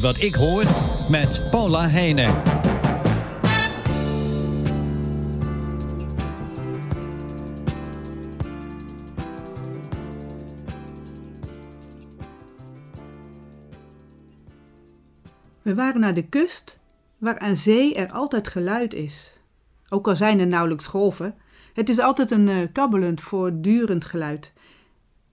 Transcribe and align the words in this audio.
wat 0.00 0.20
ik 0.20 0.34
hoor? 0.34 0.64
Met 1.10 1.50
Paula 1.50 1.88
Heijnen. 1.88 2.42
We 15.62 15.74
waren 15.74 16.00
naar 16.00 16.14
de 16.14 16.22
kust, 16.28 16.80
waar 17.18 17.38
aan 17.38 17.56
zee 17.56 17.94
er 17.94 18.12
altijd 18.12 18.48
geluid 18.48 18.94
is. 18.94 19.40
Ook 19.88 20.08
al 20.08 20.16
zijn 20.16 20.40
er 20.40 20.46
nauwelijks 20.46 20.86
golven, 20.86 21.34
het 21.74 21.88
is 21.88 21.98
altijd 21.98 22.30
een 22.30 22.48
uh, 22.48 22.66
kabbelend, 22.72 23.20
voortdurend 23.20 24.04
geluid. 24.04 24.52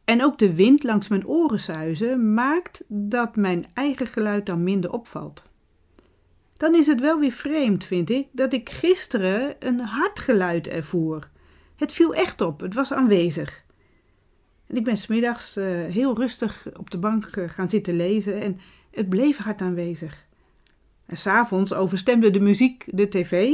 En 0.03 0.23
ook 0.23 0.38
de 0.38 0.53
wind 0.53 0.83
langs 0.83 1.07
mijn 1.07 1.27
oren 1.27 1.59
zuizen 1.59 2.33
maakt 2.33 2.83
dat 2.88 3.35
mijn 3.35 3.66
eigen 3.73 4.07
geluid 4.07 4.45
dan 4.45 4.63
minder 4.63 4.91
opvalt. 4.91 5.44
Dan 6.57 6.75
is 6.75 6.88
het 6.88 6.99
wel 6.99 7.19
weer 7.19 7.31
vreemd, 7.31 7.83
vind 7.83 8.09
ik, 8.09 8.27
dat 8.31 8.53
ik 8.53 8.69
gisteren 8.69 9.55
een 9.59 9.79
hard 9.79 10.19
geluid 10.19 10.67
ervoer. 10.67 11.29
Het 11.75 11.91
viel 11.91 12.13
echt 12.13 12.41
op, 12.41 12.59
het 12.59 12.73
was 12.73 12.94
aanwezig. 12.94 13.63
En 14.67 14.77
ik 14.77 14.83
ben 14.83 14.97
smiddags 14.97 15.57
uh, 15.57 15.66
heel 15.85 16.16
rustig 16.16 16.67
op 16.77 16.89
de 16.91 16.97
bank 16.97 17.35
uh, 17.35 17.49
gaan 17.49 17.69
zitten 17.69 17.95
lezen 17.95 18.41
en 18.41 18.59
het 18.91 19.09
bleef 19.09 19.38
hard 19.38 19.61
aanwezig. 19.61 20.25
En 21.05 21.17
s'avonds 21.17 21.73
overstemde 21.73 22.31
de 22.31 22.39
muziek 22.39 22.85
de 22.88 23.07
tv. 23.07 23.53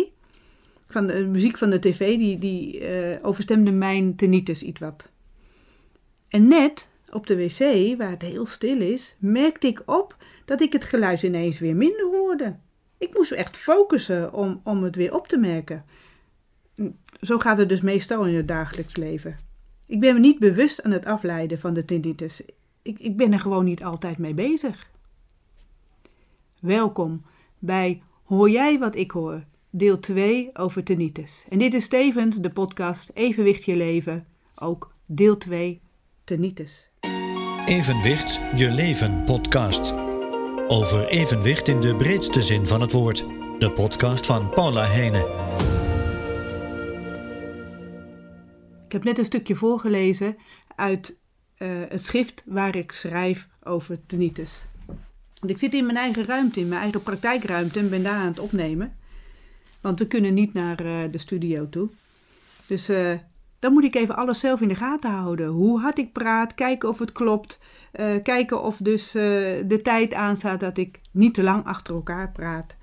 Van 0.87 1.07
de, 1.07 1.25
muziek 1.25 1.57
van 1.57 1.69
de 1.69 1.79
tv, 1.79 2.17
die, 2.17 2.37
die 2.37 2.83
overstemde 3.21 3.71
mijn 3.71 4.15
tinnitus 4.15 4.63
iets 4.63 4.79
wat. 4.79 5.09
En 6.30 6.47
net 6.47 6.89
op 7.11 7.28
de 7.28 7.36
wc, 7.36 7.97
waar 7.97 8.09
het 8.09 8.22
heel 8.22 8.45
stil 8.45 8.81
is, 8.81 9.16
merkte 9.20 9.67
ik 9.67 9.83
op 9.86 10.16
dat 10.45 10.61
ik 10.61 10.73
het 10.73 10.83
geluid 10.83 11.23
ineens 11.23 11.59
weer 11.59 11.75
minder 11.75 12.06
hoorde. 12.06 12.56
Ik 12.97 13.14
moest 13.14 13.31
echt 13.31 13.58
focussen 13.58 14.33
om, 14.33 14.59
om 14.64 14.83
het 14.83 14.95
weer 14.95 15.14
op 15.14 15.28
te 15.28 15.38
merken. 15.38 15.86
Zo 17.22 17.38
gaat 17.38 17.58
het 17.58 17.70
dus 17.70 17.81
meestal 17.81 18.25
in 18.25 18.36
het 18.36 18.48
dagelijks 18.48 18.95
leven. 18.95 19.38
Ik 19.88 20.00
ben 20.00 20.14
me 20.14 20.20
niet 20.20 20.39
bewust 20.39 20.83
aan 20.83 20.92
het 20.92 21.05
afleiden 21.05 21.59
van 21.59 21.73
de 21.73 21.86
tinnitus. 21.86 22.44
Ik, 22.81 23.00
ik 23.00 23.17
ben 23.17 23.33
er 23.33 23.39
gewoon 23.39 23.66
niet 23.66 23.83
altijd 23.83 24.17
mee 24.17 24.33
bezig. 24.33 24.89
Welkom 26.60 27.26
bij 27.60 28.02
Hoor 28.23 28.49
jij 28.49 28.80
wat 28.80 28.95
ik 28.95 29.11
hoor? 29.11 29.43
Deel 29.70 29.99
2 29.99 30.49
over 30.54 30.83
tinnitus. 30.83 31.45
En 31.49 31.58
dit 31.58 31.73
is 31.73 31.83
Stevens, 31.83 32.37
de 32.37 32.49
podcast 32.49 33.11
Evenwicht 33.14 33.64
je 33.64 33.76
leven, 33.76 34.27
ook 34.55 34.93
deel 35.05 35.37
2 35.37 35.82
tinnitus. 36.27 36.89
Evenwicht 37.65 38.39
je 38.55 38.71
leven 38.71 39.23
podcast. 39.23 39.93
Over 40.67 41.08
evenwicht 41.08 41.67
in 41.67 41.80
de 41.80 41.95
breedste 41.95 42.42
zin 42.42 42.65
van 42.65 42.82
het 42.82 42.92
woord. 42.92 43.26
De 43.60 43.71
podcast 43.71 44.26
van 44.26 44.49
Paula 44.49 44.86
Heijnen. 44.86 45.26
Ik 48.86 48.92
heb 48.92 49.04
net 49.04 49.17
een 49.17 49.26
stukje 49.26 49.55
voorgelezen 49.55 50.36
uit 50.76 51.20
uh, 51.58 51.70
het 51.89 52.04
schrift 52.04 52.43
waar 52.45 52.76
ik 52.76 52.92
schrijf 52.92 53.48
over 53.64 54.05
tinnitus. 54.05 54.66
Want 55.39 55.52
ik 55.52 55.58
zit 55.58 55.73
in 55.73 55.86
mijn 55.86 55.98
eigen 55.98 56.26
ruimte, 56.26 56.60
in 56.60 56.67
mijn 56.67 56.82
eigen 56.82 57.04
praktijkruimte 57.04 57.80
en 57.80 57.89
ben 57.89 58.04
daar 58.04 58.20
aan 58.20 58.27
het 58.27 58.39
opnemen. 58.39 58.95
Want 59.82 59.99
we 59.99 60.08
kunnen 60.08 60.33
niet 60.33 60.54
naar 60.54 60.86
uh, 60.86 61.11
de 61.11 61.17
studio 61.17 61.70
toe. 61.70 61.89
Dus 62.66 62.89
uh, 62.89 63.14
dan 63.59 63.73
moet 63.73 63.83
ik 63.83 63.95
even 63.95 64.15
alles 64.15 64.39
zelf 64.39 64.61
in 64.61 64.67
de 64.67 64.75
gaten 64.75 65.11
houden. 65.11 65.47
Hoe 65.47 65.79
hard 65.79 65.97
ik 65.97 66.11
praat, 66.11 66.53
kijken 66.53 66.89
of 66.89 66.99
het 66.99 67.11
klopt. 67.11 67.59
Uh, 67.93 68.23
kijken 68.23 68.61
of 68.61 68.77
dus 68.77 69.11
de 69.11 69.79
tijd 69.83 70.13
aanstaat 70.13 70.59
dat 70.59 70.77
ik 70.77 71.01
niet 71.11 71.33
te 71.33 71.43
lang 71.43 71.65
achter 71.65 71.95
elkaar 71.95 72.31
praat. 72.31 72.75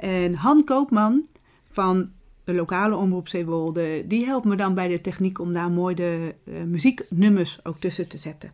En 0.00 0.34
Han 0.34 0.64
Koopman 0.64 1.26
van 1.70 2.10
de 2.44 2.54
lokale 2.54 2.96
omroep 2.96 3.28
Zeewolde, 3.28 4.04
die 4.06 4.24
helpt 4.24 4.44
me 4.44 4.56
dan 4.56 4.74
bij 4.74 4.88
de 4.88 5.00
techniek 5.00 5.38
om 5.38 5.52
daar 5.52 5.70
mooi 5.70 5.94
de 5.94 6.34
muzieknummers 6.66 7.64
ook 7.64 7.78
tussen 7.78 8.08
te 8.08 8.18
zetten. 8.18 8.52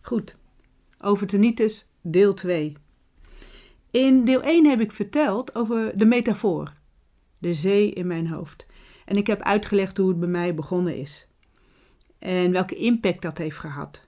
Goed, 0.00 0.36
over 1.00 1.26
tinnitus 1.26 1.88
deel 2.00 2.34
2. 2.34 2.72
In 3.90 4.24
deel 4.24 4.42
1 4.42 4.66
heb 4.66 4.80
ik 4.80 4.92
verteld 4.92 5.54
over 5.54 5.98
de 5.98 6.04
metafoor, 6.04 6.72
de 7.38 7.54
zee 7.54 7.90
in 7.90 8.06
mijn 8.06 8.28
hoofd. 8.28 8.66
En 9.04 9.16
ik 9.16 9.26
heb 9.26 9.42
uitgelegd 9.42 9.96
hoe 9.96 10.08
het 10.08 10.20
bij 10.20 10.28
mij 10.28 10.54
begonnen 10.54 10.96
is 10.96 11.28
en 12.24 12.52
welke 12.52 12.74
impact 12.74 13.22
dat 13.22 13.38
heeft 13.38 13.58
gehad. 13.58 14.02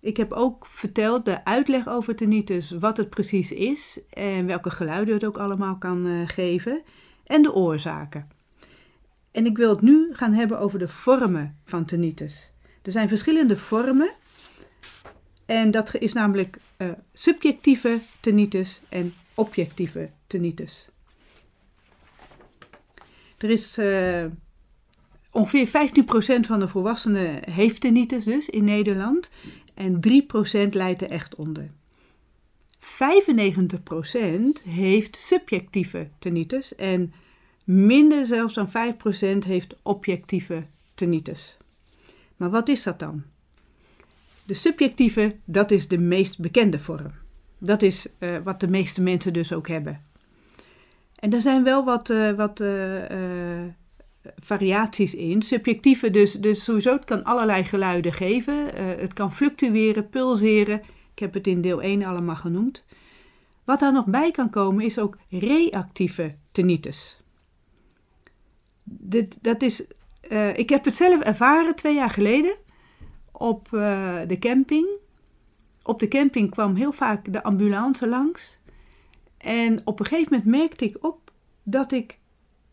Ik 0.00 0.16
heb 0.16 0.32
ook 0.32 0.66
verteld 0.66 1.24
de 1.24 1.44
uitleg 1.44 1.88
over 1.88 2.16
tinnitus, 2.16 2.70
wat 2.70 2.96
het 2.96 3.10
precies 3.10 3.52
is 3.52 4.00
en 4.10 4.46
welke 4.46 4.70
geluiden 4.70 5.14
het 5.14 5.24
ook 5.24 5.38
allemaal 5.38 5.76
kan 5.76 6.06
uh, 6.06 6.28
geven 6.28 6.82
en 7.24 7.42
de 7.42 7.52
oorzaken. 7.52 8.28
En 9.32 9.46
ik 9.46 9.56
wil 9.56 9.70
het 9.70 9.80
nu 9.80 10.14
gaan 10.14 10.32
hebben 10.32 10.58
over 10.58 10.78
de 10.78 10.88
vormen 10.88 11.58
van 11.64 11.84
tinnitus. 11.84 12.52
Er 12.82 12.92
zijn 12.92 13.08
verschillende 13.08 13.56
vormen 13.56 14.10
en 15.46 15.70
dat 15.70 15.94
is 15.94 16.12
namelijk 16.12 16.58
uh, 16.78 16.88
subjectieve 17.12 18.00
tinnitus 18.20 18.82
en 18.88 19.14
objectieve 19.34 20.10
tinnitus. 20.26 20.88
Er 23.38 23.50
is 23.50 23.78
uh, 23.78 24.24
ongeveer 25.30 25.66
15% 25.66 25.70
van 26.46 26.60
de 26.60 26.68
volwassenen 26.68 27.50
heeft 27.50 27.80
tinnitus 27.80 28.24
dus 28.24 28.48
in 28.48 28.64
Nederland 28.64 29.30
en 29.74 30.00
3% 30.66 30.68
lijdt 30.70 31.02
er 31.02 31.10
echt 31.10 31.34
onder. 31.34 31.70
95% 32.80 32.84
heeft 34.68 35.16
subjectieve 35.16 36.08
tinnitus 36.18 36.74
en 36.74 37.12
minder 37.64 38.26
zelfs 38.26 38.54
dan 38.54 38.68
5% 38.68 38.70
heeft 39.46 39.76
objectieve 39.82 40.64
tinnitus. 40.94 41.56
Maar 42.36 42.50
wat 42.50 42.68
is 42.68 42.82
dat 42.82 42.98
dan? 42.98 43.22
De 44.44 44.54
subjectieve, 44.54 45.36
dat 45.44 45.70
is 45.70 45.88
de 45.88 45.98
meest 45.98 46.38
bekende 46.38 46.78
vorm. 46.78 47.12
Dat 47.58 47.82
is 47.82 48.08
uh, 48.18 48.36
wat 48.42 48.60
de 48.60 48.68
meeste 48.68 49.02
mensen 49.02 49.32
dus 49.32 49.52
ook 49.52 49.68
hebben. 49.68 50.02
En 51.18 51.32
er 51.32 51.42
zijn 51.42 51.64
wel 51.64 51.84
wat, 51.84 52.10
uh, 52.10 52.30
wat 52.30 52.60
uh, 52.60 53.02
variaties 54.36 55.14
in. 55.14 55.42
Subjectieve 55.42 56.10
dus, 56.10 56.32
dus 56.32 56.64
sowieso, 56.64 56.92
het 56.92 57.04
kan 57.04 57.24
allerlei 57.24 57.64
geluiden 57.64 58.12
geven. 58.12 58.66
het 58.74 59.12
kan 59.12 59.32
fluctueren, 59.32 60.08
pulseren. 60.08 60.82
Ik 61.12 61.18
heb 61.18 61.34
het 61.34 61.46
in 61.46 61.60
deel 61.60 61.82
1 61.82 62.02
allemaal 62.04 62.36
genoemd. 62.36 62.84
Wat 63.64 63.80
daar 63.80 63.92
nog 63.92 64.06
bij 64.06 64.30
kan 64.30 64.50
komen 64.50 64.84
is 64.84 64.98
ook 64.98 65.18
reactieve 65.28 66.34
tinnitus. 66.52 67.20
Dit, 68.84 69.38
dat 69.42 69.62
is, 69.62 69.86
ik 70.54 70.68
heb 70.70 70.84
het 70.84 70.96
zelf 70.96 71.20
ervaren 71.20 71.76
twee 71.76 71.94
jaar 71.94 72.10
geleden 72.10 72.56
op 73.32 73.68
de 74.26 74.36
camping. 74.40 74.88
Op 75.82 76.00
de 76.00 76.08
camping 76.08 76.50
kwam 76.50 76.74
heel 76.74 76.92
vaak 76.92 77.32
de 77.32 77.42
ambulance 77.42 78.06
langs. 78.06 78.57
En 79.38 79.80
op 79.84 80.00
een 80.00 80.06
gegeven 80.06 80.32
moment 80.32 80.50
merkte 80.50 80.84
ik 80.84 80.96
op 81.00 81.32
dat 81.62 81.92
ik 81.92 82.18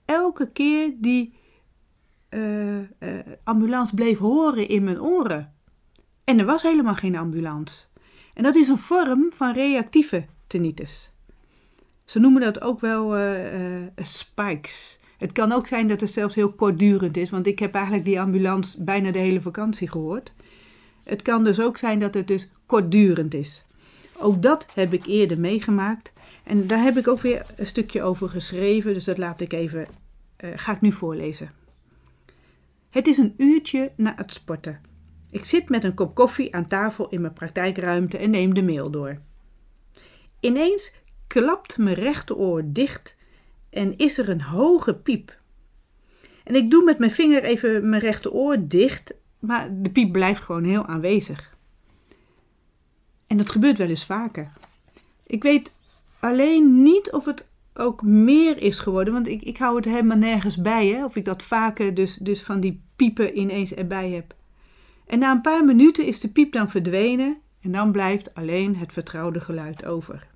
elke 0.05 0.51
keer 0.51 0.93
die 0.97 1.33
uh, 2.29 2.77
uh, 2.77 2.85
ambulance 3.43 3.93
bleef 3.93 4.17
horen 4.17 4.67
in 4.67 4.83
mijn 4.83 5.01
oren. 5.01 5.53
En 6.23 6.39
er 6.39 6.45
was 6.45 6.61
helemaal 6.61 6.95
geen 6.95 7.15
ambulance. 7.15 7.83
En 8.33 8.43
dat 8.43 8.55
is 8.55 8.67
een 8.67 8.77
vorm 8.77 9.31
van 9.35 9.53
reactieve 9.53 10.25
tinnitus. 10.47 11.11
Ze 12.05 12.19
noemen 12.19 12.41
dat 12.41 12.61
ook 12.61 12.79
wel 12.79 13.15
spikes. 13.95 14.99
Het 15.17 15.31
kan 15.31 15.51
ook 15.51 15.67
zijn 15.67 15.87
dat 15.87 16.01
het 16.01 16.11
zelfs 16.11 16.35
heel 16.35 16.51
kortdurend 16.51 17.17
is, 17.17 17.29
want 17.29 17.47
ik 17.47 17.59
heb 17.59 17.73
eigenlijk 17.73 18.05
die 18.05 18.21
ambulance 18.21 18.83
bijna 18.83 19.11
de 19.11 19.19
hele 19.19 19.41
vakantie 19.41 19.89
gehoord. 19.89 20.33
Het 21.03 21.21
kan 21.21 21.43
dus 21.43 21.59
ook 21.59 21.77
zijn 21.77 21.99
dat 21.99 22.13
het 22.13 22.27
dus 22.27 22.51
kortdurend 22.65 23.33
is. 23.33 23.65
Ook 24.17 24.41
dat 24.41 24.67
heb 24.73 24.93
ik 24.93 25.05
eerder 25.05 25.39
meegemaakt. 25.39 26.13
En 26.45 26.67
daar 26.67 26.83
heb 26.83 26.97
ik 26.97 27.07
ook 27.07 27.19
weer 27.19 27.45
een 27.55 27.67
stukje 27.67 28.01
over 28.03 28.29
geschreven, 28.29 28.93
dus 28.93 29.03
dat 29.03 29.17
laat 29.17 29.41
ik 29.41 29.53
even, 29.53 29.87
uh, 30.43 30.49
ga 30.55 30.73
ik 30.73 30.81
nu 30.81 30.91
voorlezen. 30.91 31.51
Het 32.89 33.07
is 33.07 33.17
een 33.17 33.33
uurtje 33.37 33.91
na 33.95 34.13
het 34.15 34.33
sporten. 34.33 34.81
Ik 35.29 35.45
zit 35.45 35.69
met 35.69 35.83
een 35.83 35.93
kop 35.93 36.15
koffie 36.15 36.55
aan 36.55 36.67
tafel 36.67 37.09
in 37.09 37.21
mijn 37.21 37.33
praktijkruimte 37.33 38.17
en 38.17 38.29
neem 38.29 38.53
de 38.53 38.63
mail 38.63 38.89
door. 38.89 39.17
Ineens 40.39 40.93
klapt 41.27 41.77
mijn 41.77 41.95
rechteroor 41.95 42.63
dicht 42.65 43.15
en 43.69 43.97
is 43.97 44.17
er 44.17 44.29
een 44.29 44.41
hoge 44.41 44.95
piep. 44.95 45.39
En 46.43 46.55
ik 46.55 46.71
doe 46.71 46.83
met 46.83 46.97
mijn 46.99 47.11
vinger 47.11 47.43
even 47.43 47.89
mijn 47.89 48.01
rechteroor 48.01 48.57
dicht 48.67 49.13
maar 49.45 49.81
de 49.81 49.89
piep 49.89 50.11
blijft 50.11 50.41
gewoon 50.41 50.63
heel 50.63 50.85
aanwezig. 50.85 51.57
En 53.27 53.37
dat 53.37 53.51
gebeurt 53.51 53.77
wel 53.77 53.87
eens 53.87 54.05
vaker. 54.05 54.51
Ik 55.23 55.43
weet 55.43 55.73
alleen 56.25 56.83
niet 56.83 57.11
of 57.11 57.25
het 57.25 57.49
ook 57.73 58.01
meer 58.01 58.61
is 58.61 58.79
geworden, 58.79 59.13
want 59.13 59.27
ik, 59.27 59.41
ik 59.41 59.57
hou 59.57 59.75
het 59.75 59.85
helemaal 59.85 60.17
nergens 60.17 60.57
bij, 60.57 60.87
hè, 60.87 61.05
of 61.05 61.15
ik 61.15 61.25
dat 61.25 61.43
vaker 61.43 61.93
dus, 61.93 62.15
dus 62.15 62.41
van 62.41 62.59
die 62.59 62.83
piepen 62.95 63.39
ineens 63.39 63.73
erbij 63.73 64.09
heb. 64.11 64.35
En 65.05 65.19
na 65.19 65.31
een 65.31 65.41
paar 65.41 65.65
minuten 65.65 66.05
is 66.05 66.19
de 66.19 66.29
piep 66.29 66.51
dan 66.51 66.69
verdwenen 66.69 67.37
En 67.61 67.71
dan 67.71 67.91
blijft 67.91 68.33
alleen 68.33 68.75
het 68.75 68.93
vertrouwde 68.93 69.39
geluid 69.39 69.85
over. 69.85 70.27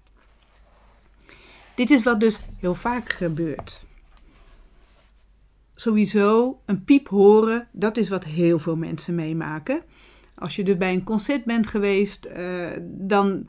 Dit 1.75 1.92
is 1.92 2.03
wat 2.03 2.19
dus 2.19 2.42
heel 2.57 2.75
vaak 2.75 3.09
gebeurt. 3.09 3.81
Sowieso 5.75 6.59
een 6.65 6.83
piep 6.83 7.07
horen, 7.07 7.68
dat 7.71 7.97
is 7.97 8.09
wat 8.09 8.24
heel 8.24 8.59
veel 8.59 8.75
mensen 8.75 9.15
meemaken. 9.15 9.81
Als 10.35 10.56
je 10.56 10.63
dus 10.63 10.77
bij 10.77 10.94
een 10.94 11.03
concert 11.03 11.44
bent 11.44 11.68
geweest, 11.68 12.30
uh, 12.38 12.69
dan 12.81 13.47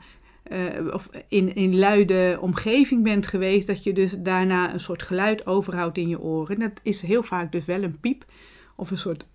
uh, 0.51 0.93
of 0.93 1.09
in, 1.27 1.55
in 1.55 1.79
luide 1.79 2.37
omgeving 2.41 3.03
bent 3.03 3.27
geweest, 3.27 3.67
dat 3.67 3.83
je 3.83 3.93
dus 3.93 4.15
daarna 4.17 4.73
een 4.73 4.79
soort 4.79 5.03
geluid 5.03 5.45
overhoudt 5.45 5.97
in 5.97 6.07
je 6.07 6.19
oren. 6.19 6.59
Dat 6.59 6.79
is 6.83 7.01
heel 7.01 7.23
vaak 7.23 7.51
dus 7.51 7.65
wel 7.65 7.83
een 7.83 7.99
piep 7.99 8.25
of 8.75 8.91
een 8.91 8.97
soort 8.97 9.25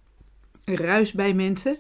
ruis 0.65 1.13
bij 1.13 1.35
mensen. 1.35 1.77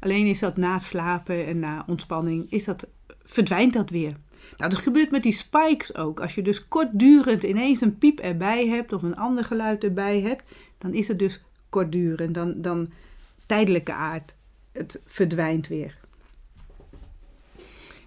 Alleen 0.00 0.26
is 0.26 0.38
dat 0.38 0.56
na 0.56 0.78
slapen 0.78 1.46
en 1.46 1.58
na 1.58 1.84
ontspanning, 1.86 2.50
is 2.50 2.64
dat, 2.64 2.86
verdwijnt 3.22 3.72
dat 3.72 3.90
weer. 3.90 4.16
Nou, 4.56 4.70
dat 4.70 4.80
gebeurt 4.80 5.10
met 5.10 5.22
die 5.22 5.32
spikes 5.32 5.94
ook. 5.94 6.20
Als 6.20 6.34
je 6.34 6.42
dus 6.42 6.68
kortdurend 6.68 7.42
ineens 7.42 7.80
een 7.80 7.98
piep 7.98 8.18
erbij 8.18 8.66
hebt 8.66 8.92
of 8.92 9.02
een 9.02 9.16
ander 9.16 9.44
geluid 9.44 9.84
erbij 9.84 10.20
hebt, 10.20 10.56
dan 10.78 10.94
is 10.94 11.08
het 11.08 11.18
dus 11.18 11.42
kortdurend, 11.68 12.34
dan, 12.34 12.54
dan 12.56 12.90
tijdelijke 13.46 13.92
aard. 13.92 14.34
Het 14.72 15.02
verdwijnt 15.04 15.68
weer. 15.68 15.99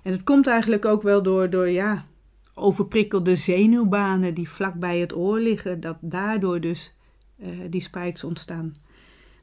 En 0.03 0.11
het 0.11 0.23
komt 0.23 0.47
eigenlijk 0.47 0.85
ook 0.85 1.01
wel 1.01 1.23
door, 1.23 1.49
door 1.49 1.69
ja, 1.69 2.05
overprikkelde 2.53 3.35
zenuwbanen 3.35 4.33
die 4.33 4.49
vlak 4.49 4.73
bij 4.73 4.99
het 4.99 5.15
oor 5.15 5.39
liggen, 5.39 5.79
dat 5.79 5.97
daardoor 6.01 6.59
dus 6.59 6.93
uh, 7.37 7.47
die 7.69 7.81
spikes 7.81 8.23
ontstaan. 8.23 8.73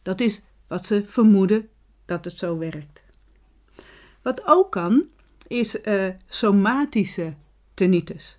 Dat 0.02 0.20
is 0.20 0.42
wat 0.66 0.86
ze 0.86 1.04
vermoeden 1.06 1.68
dat 2.04 2.24
het 2.24 2.38
zo 2.38 2.58
werkt. 2.58 3.02
Wat 4.22 4.46
ook 4.46 4.72
kan, 4.72 5.04
is 5.46 5.84
uh, 5.84 6.08
somatische 6.26 7.34
tinnitus. 7.74 8.38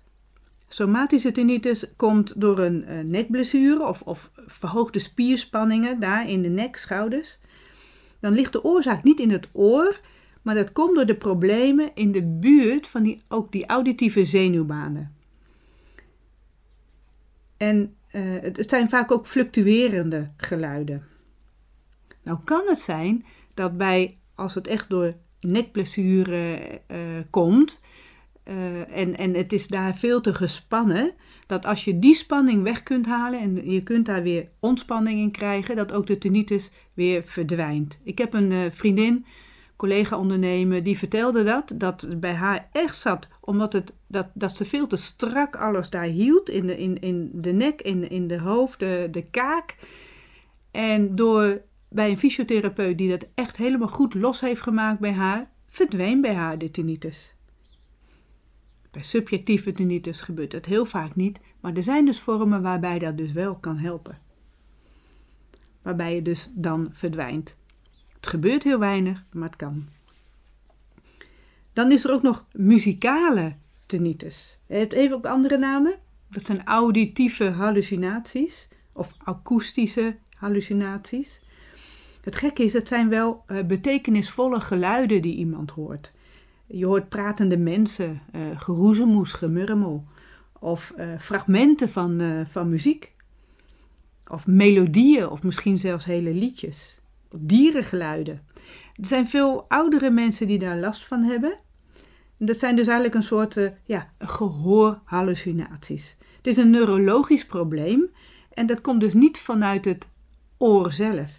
Somatische 0.68 1.32
tinnitus 1.32 1.86
komt 1.96 2.40
door 2.40 2.58
een 2.58 2.84
uh, 2.88 3.04
nekblessure 3.04 3.86
of, 3.86 4.02
of 4.02 4.30
verhoogde 4.46 4.98
spierspanningen 4.98 6.00
daar 6.00 6.28
in 6.28 6.42
de 6.42 6.48
nek, 6.48 6.76
schouders. 6.76 7.38
Dan 8.20 8.32
ligt 8.32 8.52
de 8.52 8.64
oorzaak 8.64 9.02
niet 9.02 9.20
in 9.20 9.30
het 9.30 9.48
oor, 9.52 10.00
maar 10.42 10.54
dat 10.54 10.72
komt 10.72 10.94
door 10.94 11.06
de 11.06 11.16
problemen 11.16 11.90
in 11.94 12.12
de 12.12 12.22
buurt 12.22 12.86
van 12.86 13.02
die, 13.02 13.22
ook 13.28 13.52
die 13.52 13.66
auditieve 13.66 14.24
zenuwbanen. 14.24 15.14
En 17.56 17.94
uh, 18.12 18.40
het 18.40 18.70
zijn 18.70 18.88
vaak 18.88 19.12
ook 19.12 19.26
fluctuerende 19.26 20.30
geluiden. 20.36 21.02
Nou 22.22 22.38
kan 22.44 22.62
het 22.66 22.80
zijn 22.80 23.24
dat 23.54 23.76
bij, 23.76 24.18
als 24.34 24.54
het 24.54 24.66
echt 24.66 24.88
door 24.88 25.14
nekblessure 25.40 26.58
uh, 26.90 26.98
komt 27.30 27.80
uh, 28.44 28.98
en, 28.98 29.16
en 29.16 29.34
het 29.34 29.52
is 29.52 29.68
daar 29.68 29.96
veel 29.96 30.20
te 30.20 30.34
gespannen, 30.34 31.12
dat 31.46 31.66
als 31.66 31.84
je 31.84 31.98
die 31.98 32.14
spanning 32.14 32.62
weg 32.62 32.82
kunt 32.82 33.06
halen 33.06 33.40
en 33.40 33.70
je 33.70 33.82
kunt 33.82 34.06
daar 34.06 34.22
weer 34.22 34.48
ontspanning 34.60 35.20
in 35.20 35.30
krijgen, 35.30 35.76
dat 35.76 35.92
ook 35.92 36.06
de 36.06 36.18
tinnitus 36.18 36.72
weer 36.94 37.22
verdwijnt. 37.24 38.00
Ik 38.02 38.18
heb 38.18 38.34
een 38.34 38.72
vriendin 38.72 39.26
collega 39.82 40.18
ondernemen, 40.18 40.84
die 40.84 40.98
vertelde 40.98 41.44
dat, 41.44 41.72
dat 41.74 42.20
bij 42.20 42.34
haar 42.34 42.68
echt 42.72 42.96
zat, 42.96 43.28
omdat 43.40 43.72
het, 43.72 43.92
dat, 44.06 44.28
dat 44.34 44.56
ze 44.56 44.64
veel 44.64 44.86
te 44.86 44.96
strak 44.96 45.56
alles 45.56 45.90
daar 45.90 46.04
hield, 46.04 46.50
in 46.50 46.66
de, 46.66 46.78
in, 46.78 47.00
in 47.00 47.30
de 47.32 47.52
nek, 47.52 47.82
in, 47.82 48.10
in 48.10 48.28
de 48.28 48.38
hoofd, 48.38 48.78
de, 48.78 49.08
de 49.10 49.22
kaak. 49.22 49.76
En 50.70 51.14
door 51.16 51.62
bij 51.88 52.10
een 52.10 52.18
fysiotherapeut 52.18 52.98
die 52.98 53.10
dat 53.10 53.26
echt 53.34 53.56
helemaal 53.56 53.88
goed 53.88 54.14
los 54.14 54.40
heeft 54.40 54.60
gemaakt 54.60 55.00
bij 55.00 55.12
haar, 55.12 55.50
verdween 55.68 56.20
bij 56.20 56.34
haar 56.34 56.58
de 56.58 56.70
tinnitus. 56.70 57.34
Bij 58.90 59.02
subjectieve 59.02 59.72
tinnitus 59.72 60.20
gebeurt 60.20 60.50
dat 60.50 60.66
heel 60.66 60.84
vaak 60.84 61.14
niet, 61.14 61.40
maar 61.60 61.74
er 61.74 61.82
zijn 61.82 62.04
dus 62.04 62.20
vormen 62.20 62.62
waarbij 62.62 62.98
dat 62.98 63.16
dus 63.16 63.32
wel 63.32 63.54
kan 63.54 63.78
helpen. 63.78 64.18
Waarbij 65.82 66.14
je 66.14 66.22
dus 66.22 66.50
dan 66.54 66.88
verdwijnt. 66.92 67.54
Het 68.22 68.30
gebeurt 68.30 68.62
heel 68.62 68.78
weinig, 68.78 69.24
maar 69.32 69.48
het 69.48 69.56
kan. 69.56 69.88
Dan 71.72 71.92
is 71.92 72.04
er 72.04 72.12
ook 72.12 72.22
nog 72.22 72.44
muzikale 72.52 73.54
tinnitus. 73.86 74.58
Je 74.66 74.74
hebt 74.74 74.92
even 74.92 75.16
ook 75.16 75.26
andere 75.26 75.58
namen. 75.58 75.98
Dat 76.28 76.46
zijn 76.46 76.64
auditieve 76.64 77.50
hallucinaties 77.50 78.68
of 78.92 79.14
akoestische 79.18 80.16
hallucinaties. 80.34 81.40
Het 82.20 82.36
gekke 82.36 82.64
is, 82.64 82.72
het 82.72 82.88
zijn 82.88 83.08
wel 83.08 83.44
uh, 83.46 83.64
betekenisvolle 83.64 84.60
geluiden 84.60 85.22
die 85.22 85.36
iemand 85.36 85.70
hoort. 85.70 86.12
Je 86.66 86.86
hoort 86.86 87.08
pratende 87.08 87.56
mensen, 87.56 88.22
uh, 88.34 88.60
geroezemoes, 88.60 89.32
gemurmel. 89.32 90.04
Of 90.58 90.92
uh, 90.98 91.18
fragmenten 91.18 91.88
van, 91.88 92.44
van 92.50 92.68
muziek. 92.68 93.12
Of 94.26 94.46
melodieën, 94.46 95.28
of 95.28 95.42
misschien 95.42 95.78
zelfs 95.78 96.04
hele 96.04 96.34
liedjes 96.34 97.00
dierengeluiden. 97.38 98.46
Er 98.94 99.06
zijn 99.06 99.28
veel 99.28 99.64
oudere 99.68 100.10
mensen 100.10 100.46
die 100.46 100.58
daar 100.58 100.76
last 100.76 101.04
van 101.04 101.22
hebben. 101.22 101.58
Dat 102.38 102.58
zijn 102.58 102.76
dus 102.76 102.86
eigenlijk 102.86 103.16
een 103.16 103.22
soort 103.22 103.56
uh, 103.56 103.70
ja, 103.84 104.12
gehoorhallucinaties. 104.18 106.16
Het 106.36 106.46
is 106.46 106.56
een 106.56 106.70
neurologisch 106.70 107.46
probleem 107.46 108.10
en 108.54 108.66
dat 108.66 108.80
komt 108.80 109.00
dus 109.00 109.14
niet 109.14 109.38
vanuit 109.38 109.84
het 109.84 110.10
oor 110.58 110.92
zelf. 110.92 111.30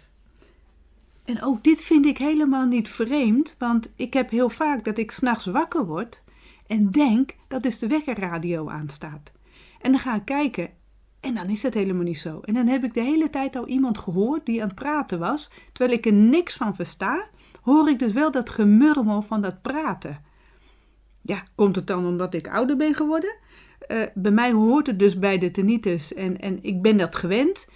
En 1.24 1.42
ook 1.42 1.64
dit 1.64 1.82
vind 1.82 2.06
ik 2.06 2.18
helemaal 2.18 2.66
niet 2.66 2.88
vreemd, 2.88 3.54
want 3.58 3.92
ik 3.96 4.12
heb 4.12 4.30
heel 4.30 4.50
vaak 4.50 4.84
dat 4.84 4.98
ik 4.98 5.10
s'nachts 5.10 5.46
wakker 5.46 5.86
word 5.86 6.22
en 6.66 6.90
denk 6.90 7.30
dat 7.48 7.62
dus 7.62 7.78
de 7.78 7.86
wekkerradio 7.86 8.68
aanstaat. 8.68 9.32
En 9.80 9.92
dan 9.92 10.00
ga 10.00 10.14
ik 10.14 10.24
kijken 10.24 10.70
en 11.24 11.34
dan 11.34 11.48
is 11.48 11.62
het 11.62 11.74
helemaal 11.74 12.02
niet 12.02 12.18
zo. 12.18 12.40
En 12.40 12.54
dan 12.54 12.66
heb 12.66 12.84
ik 12.84 12.94
de 12.94 13.00
hele 13.00 13.30
tijd 13.30 13.56
al 13.56 13.66
iemand 13.66 13.98
gehoord 13.98 14.46
die 14.46 14.62
aan 14.62 14.66
het 14.66 14.76
praten 14.76 15.18
was. 15.18 15.50
Terwijl 15.72 15.98
ik 15.98 16.06
er 16.06 16.12
niks 16.12 16.54
van 16.54 16.74
versta, 16.74 17.28
hoor 17.62 17.88
ik 17.88 17.98
dus 17.98 18.12
wel 18.12 18.30
dat 18.30 18.50
gemurmel 18.50 19.22
van 19.22 19.42
dat 19.42 19.62
praten. 19.62 20.24
Ja, 21.22 21.42
komt 21.54 21.76
het 21.76 21.86
dan 21.86 22.06
omdat 22.06 22.34
ik 22.34 22.48
ouder 22.48 22.76
ben 22.76 22.94
geworden? 22.94 23.36
Uh, 23.88 24.02
bij 24.14 24.30
mij 24.30 24.52
hoort 24.52 24.86
het 24.86 24.98
dus 24.98 25.18
bij 25.18 25.38
de 25.38 25.50
tinnitus 25.50 26.14
en, 26.14 26.40
en 26.40 26.58
ik 26.62 26.82
ben 26.82 26.96
dat 26.96 27.16
gewend. 27.16 27.68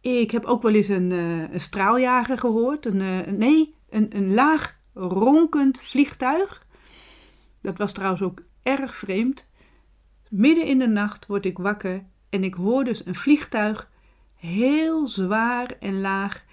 Ik 0.00 0.30
heb 0.30 0.44
ook 0.44 0.62
wel 0.62 0.74
eens 0.74 0.88
een, 0.88 1.10
uh, 1.10 1.52
een 1.52 1.60
straaljager 1.60 2.38
gehoord. 2.38 2.86
Een, 2.86 3.00
uh, 3.00 3.26
nee, 3.26 3.74
een, 3.90 4.16
een 4.16 4.34
laag 4.34 4.78
ronkend 4.94 5.80
vliegtuig. 5.80 6.66
Dat 7.60 7.78
was 7.78 7.92
trouwens 7.92 8.22
ook 8.22 8.42
erg 8.62 8.94
vreemd. 8.94 9.50
Midden 10.28 10.64
in 10.64 10.78
de 10.78 10.88
nacht 10.88 11.26
word 11.26 11.44
ik 11.44 11.58
wakker 11.58 12.04
en 12.30 12.44
ik 12.44 12.54
hoor 12.54 12.84
dus 12.84 13.06
een 13.06 13.14
vliegtuig 13.14 13.90
heel 14.36 15.06
zwaar 15.06 15.74
en 15.80 16.00
laag 16.00 16.44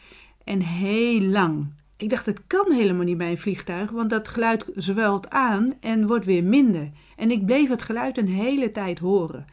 en 0.43 0.61
heel 0.61 1.21
lang. 1.21 1.73
Ik 1.97 2.09
dacht, 2.09 2.25
het 2.25 2.47
kan 2.47 2.71
helemaal 2.71 3.05
niet 3.05 3.17
bij 3.17 3.29
een 3.29 3.37
vliegtuig, 3.37 3.89
want 3.91 4.09
dat 4.09 4.27
geluid 4.27 4.65
zwelt 4.75 5.29
aan 5.29 5.73
en 5.79 6.07
wordt 6.07 6.25
weer 6.25 6.43
minder. 6.43 6.91
En 7.15 7.31
ik 7.31 7.45
bleef 7.45 7.69
het 7.69 7.81
geluid 7.81 8.17
een 8.17 8.27
hele 8.27 8.71
tijd 8.71 8.99
horen. 8.99 9.45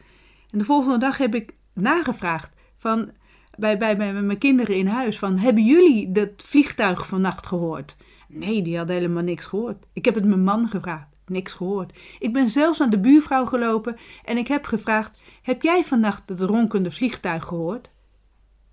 En 0.49 0.57
de 0.57 0.65
volgende 0.65 0.97
dag 0.97 1.17
heb 1.17 1.35
ik 1.35 1.53
nagevraagd 1.73 2.53
van, 2.77 3.11
bij, 3.57 3.77
bij, 3.77 3.95
mijn 3.95 4.37
kinderen 4.37 4.75
in 4.75 4.87
huis: 4.87 5.19
van, 5.19 5.37
Hebben 5.37 5.65
jullie 5.65 6.11
dat 6.11 6.29
vliegtuig 6.37 7.07
vannacht 7.07 7.45
gehoord? 7.45 7.95
Nee, 8.27 8.61
die 8.61 8.77
hadden 8.77 8.95
helemaal 8.95 9.23
niks 9.23 9.45
gehoord. 9.45 9.85
Ik 9.93 10.05
heb 10.05 10.15
het 10.15 10.25
mijn 10.25 10.43
man 10.43 10.67
gevraagd 10.69 11.10
niks 11.31 11.53
gehoord. 11.53 11.99
Ik 12.19 12.33
ben 12.33 12.47
zelfs 12.47 12.79
naar 12.79 12.89
de 12.89 12.99
buurvrouw 12.99 13.45
gelopen 13.45 13.97
en 14.23 14.37
ik 14.37 14.47
heb 14.47 14.65
gevraagd: 14.65 15.21
Heb 15.41 15.61
jij 15.61 15.83
vannacht 15.83 16.29
het 16.29 16.41
ronkende 16.41 16.91
vliegtuig 16.91 17.43
gehoord? 17.43 17.91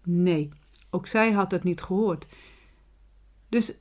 Nee, 0.05 0.49
ook 0.91 1.07
zij 1.07 1.31
had 1.31 1.51
het 1.51 1.65
niet 1.65 1.83
gehoord. 1.83 2.27
Dus 3.49 3.75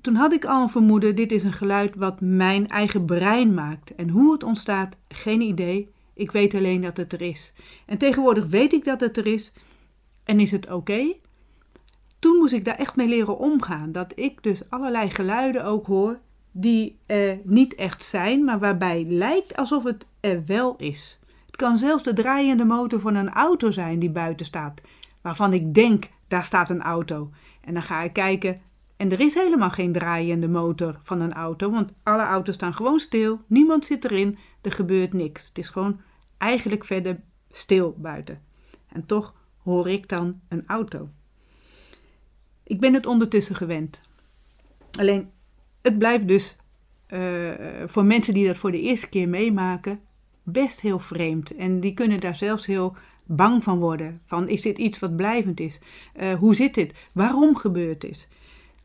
toen 0.00 0.14
had 0.14 0.32
ik 0.32 0.44
al 0.44 0.62
een 0.62 0.68
vermoeden: 0.68 1.16
dit 1.16 1.32
is 1.32 1.42
een 1.42 1.52
geluid 1.52 1.94
wat 1.94 2.20
mijn 2.20 2.68
eigen 2.68 3.04
brein 3.04 3.54
maakt. 3.54 3.94
En 3.94 4.08
hoe 4.08 4.32
het 4.32 4.42
ontstaat, 4.42 4.96
geen 5.08 5.40
idee. 5.40 5.90
Ik 6.14 6.30
weet 6.30 6.54
alleen 6.54 6.80
dat 6.80 6.96
het 6.96 7.12
er 7.12 7.22
is. 7.22 7.52
En 7.86 7.98
tegenwoordig 7.98 8.46
weet 8.46 8.72
ik 8.72 8.84
dat 8.84 9.00
het 9.00 9.16
er 9.16 9.26
is. 9.26 9.52
En 10.24 10.40
is 10.40 10.50
het 10.50 10.70
oké? 10.70 11.14
Toen 12.18 12.36
moest 12.36 12.52
ik 12.52 12.64
daar 12.64 12.78
echt 12.78 12.96
mee 12.96 13.08
leren 13.08 13.38
omgaan. 13.38 13.92
Dat 13.92 14.12
ik 14.14 14.42
dus 14.42 14.70
allerlei 14.70 15.10
geluiden 15.10 15.64
ook 15.64 15.86
hoor 15.86 16.20
die 16.52 16.98
niet 17.42 17.74
echt 17.74 18.04
zijn, 18.04 18.44
maar 18.44 18.58
waarbij 18.58 19.04
lijkt 19.08 19.56
alsof 19.56 19.84
het 19.84 20.06
er 20.20 20.44
wel 20.46 20.76
is. 20.76 21.18
Het 21.46 21.56
kan 21.56 21.78
zelfs 21.78 22.02
de 22.02 22.12
draaiende 22.12 22.64
motor 22.64 23.00
van 23.00 23.14
een 23.14 23.30
auto 23.30 23.70
zijn 23.70 23.98
die 23.98 24.10
buiten 24.10 24.46
staat, 24.46 24.82
waarvan 25.22 25.52
ik 25.52 25.74
denk, 25.74 26.08
daar 26.28 26.44
staat 26.44 26.70
een 26.70 26.82
auto. 26.82 27.30
En 27.60 27.74
dan 27.74 27.82
ga 27.82 28.02
ik 28.02 28.12
kijken 28.12 28.60
en 28.96 29.10
er 29.12 29.20
is 29.20 29.34
helemaal 29.34 29.70
geen 29.70 29.92
draaiende 29.92 30.48
motor 30.48 31.00
van 31.02 31.20
een 31.20 31.32
auto, 31.32 31.70
want 31.70 31.92
alle 32.02 32.22
auto's 32.22 32.54
staan 32.54 32.74
gewoon 32.74 32.98
stil, 32.98 33.40
niemand 33.46 33.84
zit 33.84 34.04
erin, 34.04 34.38
er 34.60 34.72
gebeurt 34.72 35.12
niks. 35.12 35.46
Het 35.48 35.58
is 35.58 35.68
gewoon 35.68 36.00
eigenlijk 36.38 36.84
verder 36.84 37.20
stil 37.50 37.94
buiten. 37.98 38.42
En 38.88 39.06
toch 39.06 39.34
hoor 39.62 39.88
ik 39.88 40.08
dan 40.08 40.40
een 40.48 40.64
auto. 40.66 41.08
Ik 42.62 42.80
ben 42.80 42.94
het 42.94 43.06
ondertussen 43.06 43.56
gewend. 43.56 44.00
Alleen 44.98 45.30
het 45.82 45.98
blijft 45.98 46.28
dus 46.28 46.56
eh, 47.06 47.20
voor 47.86 48.04
mensen 48.04 48.34
die 48.34 48.46
dat 48.46 48.56
voor 48.56 48.70
de 48.70 48.80
eerste 48.80 49.08
keer 49.08 49.28
meemaken 49.28 50.00
best 50.42 50.80
heel 50.80 50.98
vreemd. 50.98 51.56
En 51.56 51.80
die 51.80 51.94
kunnen 51.94 52.20
daar 52.20 52.36
zelfs 52.36 52.66
heel 52.66 52.96
bang 53.24 53.62
van 53.62 53.78
worden. 53.78 54.20
Van 54.26 54.48
is 54.48 54.62
dit 54.62 54.78
iets 54.78 54.98
wat 54.98 55.16
blijvend 55.16 55.60
is? 55.60 55.80
Uh, 56.20 56.34
hoe 56.34 56.54
zit 56.54 56.74
dit? 56.74 56.94
Waarom 57.12 57.56
gebeurt 57.56 58.00
dit? 58.00 58.28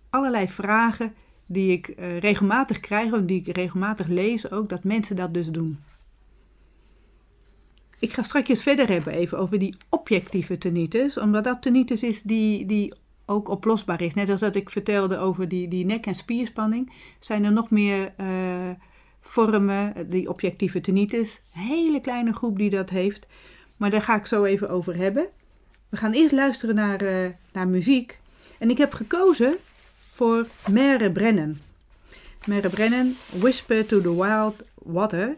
Allerlei 0.09 0.47
vragen 0.49 1.13
die 1.47 1.71
ik 1.71 1.87
uh, 1.87 2.19
regelmatig 2.19 2.79
krijg, 2.79 3.13
of 3.13 3.21
die 3.21 3.39
ik 3.45 3.55
regelmatig 3.55 4.07
lees 4.07 4.51
ook, 4.51 4.69
dat 4.69 4.83
mensen 4.83 5.15
dat 5.15 5.33
dus 5.33 5.47
doen. 5.47 5.79
Ik 7.99 8.13
ga 8.13 8.21
straks 8.21 8.61
verder 8.61 8.87
hebben 8.87 9.13
even 9.13 9.37
over 9.37 9.59
die 9.59 9.75
objectieve 9.89 10.57
tinnitus, 10.57 11.17
omdat 11.17 11.43
dat 11.43 11.61
tinnitus 11.61 12.03
is 12.03 12.21
die, 12.21 12.65
die 12.65 12.93
ook 13.29 13.49
oplosbaar 13.49 14.01
is. 14.01 14.13
Net 14.13 14.29
als 14.29 14.39
dat 14.39 14.55
ik 14.55 14.69
vertelde 14.69 15.17
over 15.17 15.47
die, 15.47 15.67
die 15.67 15.85
nek- 15.85 16.05
en 16.05 16.15
spierspanning, 16.15 16.93
zijn 17.19 17.43
er 17.43 17.51
nog 17.51 17.69
meer 17.69 18.13
uh, 18.17 18.69
vormen, 19.21 20.09
die 20.09 20.29
objectieve 20.29 20.81
tinnitus. 20.81 21.41
Een 21.55 21.61
hele 21.61 21.99
kleine 21.99 22.33
groep 22.33 22.57
die 22.57 22.69
dat 22.69 22.89
heeft, 22.89 23.27
maar 23.77 23.89
daar 23.89 24.01
ga 24.01 24.15
ik 24.15 24.25
zo 24.25 24.43
even 24.43 24.69
over 24.69 24.95
hebben. 24.95 25.27
We 25.89 25.97
gaan 25.97 26.13
eerst 26.13 26.31
luisteren 26.31 26.75
naar, 26.75 27.03
uh, 27.03 27.29
naar 27.53 27.67
muziek. 27.67 28.19
En 28.59 28.69
ik 28.69 28.77
heb 28.77 28.93
gekozen 28.93 29.55
voor 30.13 30.47
Mere 30.71 31.11
Brennan. 31.11 31.57
Mere 32.45 32.69
Brennan, 32.69 33.13
Whisper 33.39 33.85
to 33.85 34.01
the 34.01 34.15
Wild 34.15 34.63
Water. 34.75 35.37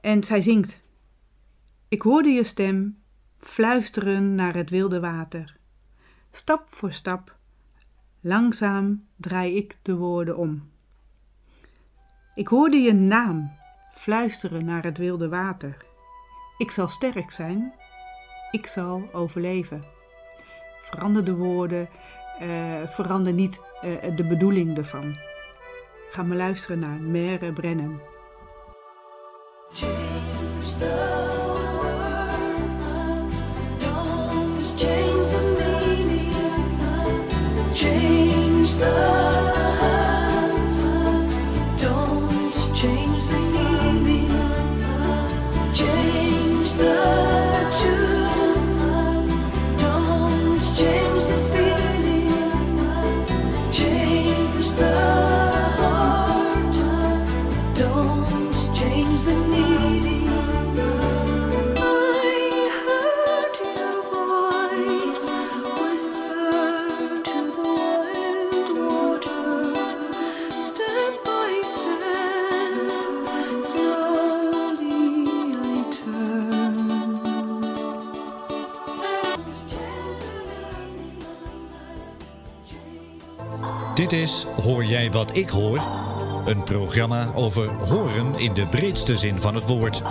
En 0.00 0.24
zij 0.24 0.42
zingt. 0.42 0.80
Ik 1.88 2.02
hoorde 2.02 2.28
je 2.28 2.44
stem 2.44 2.98
fluisteren 3.38 4.34
naar 4.34 4.54
het 4.54 4.70
wilde 4.70 5.00
water. 5.00 5.56
Stap 6.36 6.62
voor 6.66 6.92
stap, 6.92 7.36
langzaam 8.20 9.06
draai 9.16 9.56
ik 9.56 9.76
de 9.82 9.96
woorden 9.96 10.36
om. 10.36 10.70
Ik 12.34 12.48
hoorde 12.48 12.76
je 12.76 12.92
naam 12.92 13.52
fluisteren 13.92 14.64
naar 14.64 14.82
het 14.82 14.98
wilde 14.98 15.28
water. 15.28 15.84
Ik 16.58 16.70
zal 16.70 16.88
sterk 16.88 17.30
zijn, 17.30 17.72
ik 18.50 18.66
zal 18.66 19.08
overleven. 19.12 19.82
Verander 20.80 21.24
de 21.24 21.34
woorden, 21.34 21.88
uh, 22.42 22.88
verander 22.88 23.32
niet 23.32 23.60
uh, 23.84 24.16
de 24.16 24.26
bedoeling 24.26 24.76
ervan. 24.76 25.14
Ga 26.10 26.22
maar 26.22 26.36
luisteren 26.36 26.78
naar 26.78 27.00
Mere 27.00 27.52
Brennan. 27.52 28.00
Jij 84.86 85.10
wat 85.10 85.36
ik 85.36 85.48
hoor? 85.48 85.78
Een 86.46 86.62
programma 86.62 87.32
over 87.34 87.68
horen 87.68 88.38
in 88.38 88.54
de 88.54 88.66
breedste 88.66 89.16
zin 89.16 89.40
van 89.40 89.54
het 89.54 89.64
woord. 89.64 90.02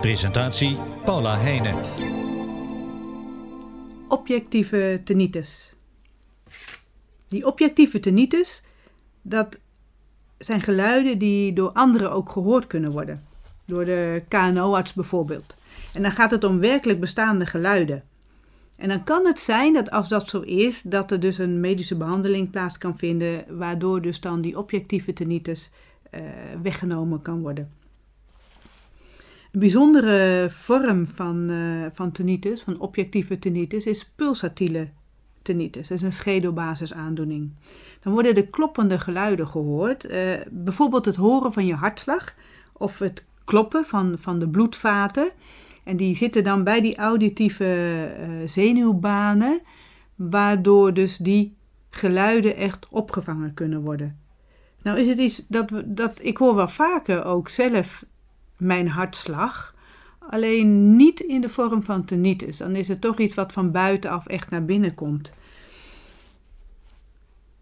Presentatie 0.00 0.76
Paula 1.04 1.36
Heijnen. 1.38 1.74
Objectieve 4.08 5.00
tinnitus. 5.04 5.74
Die 7.28 7.46
objectieve 7.46 8.00
tinnitus, 8.00 8.62
dat 9.22 9.58
zijn 10.38 10.60
geluiden 10.60 11.18
die 11.18 11.52
door 11.52 11.72
anderen 11.72 12.12
ook 12.12 12.30
gehoord 12.30 12.66
kunnen 12.66 12.90
worden. 12.90 13.24
Door 13.66 13.84
de 13.84 14.22
KNO-arts 14.28 14.92
bijvoorbeeld. 14.92 15.56
En 15.92 16.02
dan 16.02 16.12
gaat 16.12 16.30
het 16.30 16.44
om 16.44 16.58
werkelijk 16.58 17.00
bestaande 17.00 17.46
geluiden. 17.46 18.02
En 18.78 18.88
dan 18.88 19.04
kan 19.04 19.26
het 19.26 19.40
zijn 19.40 19.72
dat 19.72 19.90
als 19.90 20.08
dat 20.08 20.28
zo 20.28 20.40
is, 20.40 20.82
dat 20.82 21.10
er 21.10 21.20
dus 21.20 21.38
een 21.38 21.60
medische 21.60 21.96
behandeling 21.96 22.50
plaats 22.50 22.78
kan 22.78 22.98
vinden, 22.98 23.44
waardoor 23.48 24.02
dus 24.02 24.20
dan 24.20 24.40
die 24.40 24.58
objectieve 24.58 25.12
tinnitus 25.12 25.70
uh, 26.14 26.20
weggenomen 26.62 27.22
kan 27.22 27.40
worden. 27.40 27.70
Een 29.52 29.60
bijzondere 29.60 30.46
vorm 30.50 31.06
van, 31.06 31.50
uh, 31.50 31.86
van 31.92 32.12
tinnitus, 32.12 32.62
van 32.62 32.80
objectieve 32.80 33.38
tinnitus, 33.38 33.86
is 33.86 34.10
pulsatiele 34.16 34.88
tinnitus. 35.42 35.88
Dat 35.88 35.98
is 35.98 36.04
een 36.04 36.12
schedelbasisaandoening. 36.12 37.50
Dan 38.00 38.12
worden 38.12 38.34
de 38.34 38.46
kloppende 38.46 38.98
geluiden 38.98 39.48
gehoord, 39.48 40.10
uh, 40.10 40.34
bijvoorbeeld 40.50 41.04
het 41.04 41.16
horen 41.16 41.52
van 41.52 41.66
je 41.66 41.74
hartslag 41.74 42.34
of 42.72 42.98
het 42.98 43.26
kloppen 43.44 43.84
van, 43.84 44.16
van 44.18 44.38
de 44.38 44.48
bloedvaten. 44.48 45.30
En 45.84 45.96
die 45.96 46.16
zitten 46.16 46.44
dan 46.44 46.64
bij 46.64 46.80
die 46.80 46.96
auditieve 46.96 47.64
uh, 48.20 48.48
zenuwbanen, 48.48 49.60
waardoor 50.14 50.94
dus 50.94 51.16
die 51.16 51.56
geluiden 51.90 52.56
echt 52.56 52.88
opgevangen 52.90 53.54
kunnen 53.54 53.82
worden. 53.82 54.18
Nou 54.82 54.98
is 54.98 55.08
het 55.08 55.18
iets 55.18 55.44
dat, 55.48 55.70
we, 55.70 55.94
dat 55.94 56.20
ik 56.22 56.36
hoor 56.36 56.54
wel 56.54 56.68
vaker 56.68 57.24
ook 57.24 57.48
zelf 57.48 58.04
mijn 58.56 58.88
hartslag, 58.88 59.74
alleen 60.18 60.96
niet 60.96 61.20
in 61.20 61.40
de 61.40 61.48
vorm 61.48 61.82
van 61.82 62.04
tinnitus. 62.04 62.56
Dan 62.56 62.76
is 62.76 62.88
het 62.88 63.00
toch 63.00 63.18
iets 63.18 63.34
wat 63.34 63.52
van 63.52 63.70
buitenaf 63.70 64.26
echt 64.26 64.50
naar 64.50 64.64
binnen 64.64 64.94
komt. 64.94 65.34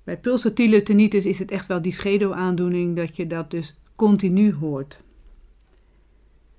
Bij 0.04 0.16
pulsatiele 0.16 0.82
tinnitus 0.82 1.26
is 1.26 1.38
het 1.38 1.50
echt 1.50 1.66
wel 1.66 1.82
die 1.82 1.92
scheduwaandoening 1.92 2.96
dat 2.96 3.16
je 3.16 3.26
dat 3.26 3.50
dus 3.50 3.78
continu 3.96 4.54
hoort. 4.54 5.00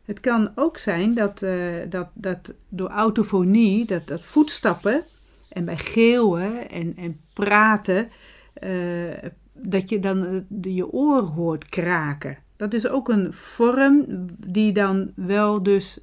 Het 0.03 0.19
kan 0.19 0.51
ook 0.55 0.77
zijn 0.77 1.13
dat, 1.13 1.41
uh, 1.41 1.75
dat, 1.89 2.07
dat 2.13 2.53
door 2.69 2.89
autofonie, 2.89 3.85
dat, 3.85 4.07
dat 4.07 4.21
voetstappen 4.21 5.01
en 5.49 5.65
bij 5.65 5.77
geeuwen 5.77 6.69
en, 6.69 6.93
en 6.97 7.19
praten, 7.33 8.07
uh, 8.63 9.13
dat 9.53 9.89
je 9.89 9.99
dan 9.99 10.45
de, 10.47 10.73
je 10.73 10.91
oor 10.91 11.21
hoort 11.21 11.65
kraken. 11.65 12.37
Dat 12.55 12.73
is 12.73 12.87
ook 12.87 13.09
een 13.09 13.33
vorm 13.33 14.05
die 14.47 14.71
dan 14.71 15.11
wel 15.15 15.63
dus 15.63 15.99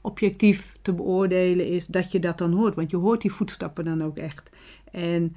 objectief 0.00 0.76
te 0.82 0.92
beoordelen 0.92 1.66
is 1.66 1.86
dat 1.86 2.12
je 2.12 2.18
dat 2.18 2.38
dan 2.38 2.52
hoort. 2.52 2.74
Want 2.74 2.90
je 2.90 2.96
hoort 2.96 3.20
die 3.20 3.32
voetstappen 3.32 3.84
dan 3.84 4.02
ook 4.02 4.16
echt. 4.16 4.50
En 4.90 5.36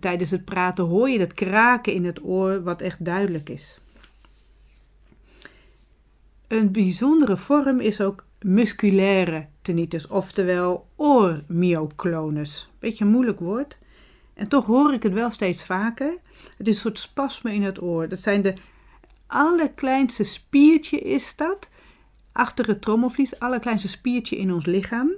tijdens 0.00 0.30
het 0.30 0.44
praten 0.44 0.84
hoor 0.84 1.08
je 1.08 1.18
dat 1.18 1.34
kraken 1.34 1.92
in 1.92 2.04
het 2.04 2.24
oor 2.24 2.62
wat 2.62 2.80
echt 2.80 3.04
duidelijk 3.04 3.48
is. 3.48 3.80
Een 6.48 6.72
bijzondere 6.72 7.36
vorm 7.36 7.80
is 7.80 8.00
ook 8.00 8.24
musculaire 8.40 9.46
tinnitus, 9.62 10.06
oftewel 10.06 10.86
oormyoclonus. 10.96 12.70
Beetje 12.78 13.04
een 13.04 13.10
moeilijk 13.10 13.40
woord. 13.40 13.78
En 14.34 14.48
toch 14.48 14.66
hoor 14.66 14.92
ik 14.92 15.02
het 15.02 15.12
wel 15.12 15.30
steeds 15.30 15.64
vaker. 15.64 16.18
Het 16.56 16.68
is 16.68 16.74
een 16.74 16.80
soort 16.80 16.98
spasme 16.98 17.54
in 17.54 17.62
het 17.62 17.82
oor. 17.82 18.08
Dat 18.08 18.20
zijn 18.20 18.42
de 18.42 18.54
allerkleinste 19.26 20.24
spiertje 20.24 20.98
is 20.98 21.36
dat. 21.36 21.70
Achter 22.32 22.66
het 22.66 22.82
trommelvlies, 22.82 23.38
allerkleinste 23.38 23.88
spiertje 23.88 24.36
in 24.36 24.52
ons 24.52 24.66
lichaam. 24.66 25.10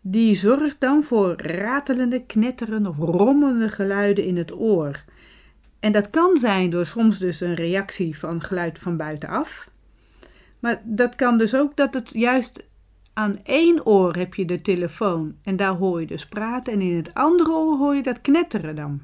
Die 0.00 0.34
zorgt 0.34 0.80
dan 0.80 1.04
voor 1.04 1.34
ratelende, 1.36 2.26
knetterende 2.26 2.88
of 2.88 2.96
rommelende 2.98 3.68
geluiden 3.68 4.24
in 4.24 4.36
het 4.36 4.52
oor. 4.52 5.04
En 5.80 5.92
dat 5.92 6.10
kan 6.10 6.36
zijn 6.36 6.70
door 6.70 6.86
soms 6.86 7.18
dus 7.18 7.40
een 7.40 7.54
reactie 7.54 8.18
van 8.18 8.42
geluid 8.42 8.78
van 8.78 8.96
buitenaf. 8.96 9.68
Maar 10.60 10.82
dat 10.84 11.14
kan 11.14 11.38
dus 11.38 11.54
ook 11.54 11.76
dat 11.76 11.94
het 11.94 12.10
juist 12.12 12.68
aan 13.12 13.34
één 13.42 13.86
oor 13.86 14.16
heb 14.16 14.34
je 14.34 14.44
de 14.44 14.62
telefoon 14.62 15.36
en 15.42 15.56
daar 15.56 15.74
hoor 15.74 16.00
je 16.00 16.06
dus 16.06 16.26
praten 16.28 16.72
en 16.72 16.80
in 16.80 16.96
het 16.96 17.14
andere 17.14 17.50
oor 17.50 17.76
hoor 17.76 17.94
je 17.94 18.02
dat 18.02 18.20
knetteren 18.20 18.76
dan. 18.76 19.00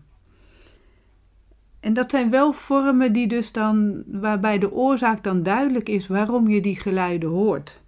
En 1.80 1.92
dat 1.92 2.10
zijn 2.10 2.30
wel 2.30 2.52
vormen 2.52 3.12
die 3.12 3.28
dus 3.28 3.52
dan, 3.52 4.02
waarbij 4.06 4.58
de 4.58 4.72
oorzaak 4.72 5.24
dan 5.24 5.42
duidelijk 5.42 5.88
is 5.88 6.06
waarom 6.06 6.48
je 6.48 6.60
die 6.60 6.76
geluiden 6.76 7.28
hoort. 7.28 7.80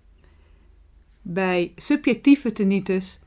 Bij 1.22 1.72
subjectieve 1.76 2.52
tinnitus 2.52 3.22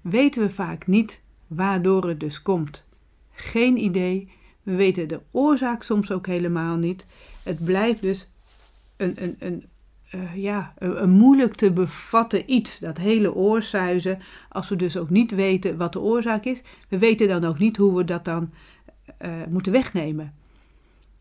weten 0.00 0.42
we 0.42 0.50
vaak 0.50 0.86
niet 0.86 1.20
waardoor 1.46 2.08
het 2.08 2.20
dus 2.20 2.42
komt. 2.42 2.86
Geen 3.30 3.76
idee, 3.76 4.30
We 4.62 4.74
weten 4.74 5.08
de 5.08 5.20
oorzaak 5.30 5.82
soms 5.82 6.10
ook 6.10 6.26
helemaal 6.26 6.76
niet. 6.76 7.06
Het 7.42 7.64
blijft 7.64 8.02
dus 8.02 8.30
een, 8.96 9.22
een, 9.22 9.36
een, 9.38 9.64
uh, 10.14 10.36
ja, 10.36 10.74
een, 10.78 11.02
een, 11.02 11.10
moeilijk 11.10 11.54
te 11.54 11.72
bevatten 11.72 12.52
iets, 12.52 12.78
dat 12.78 12.98
hele 12.98 13.34
oorsuizen. 13.34 14.18
Als 14.48 14.68
we 14.68 14.76
dus 14.76 14.96
ook 14.96 15.10
niet 15.10 15.30
weten 15.30 15.76
wat 15.76 15.92
de 15.92 16.00
oorzaak 16.00 16.44
is, 16.44 16.62
we 16.88 16.98
weten 16.98 17.28
dan 17.28 17.44
ook 17.44 17.58
niet 17.58 17.76
hoe 17.76 17.96
we 17.96 18.04
dat 18.04 18.24
dan 18.24 18.52
moeten 19.48 19.72
wegnemen. 19.72 20.34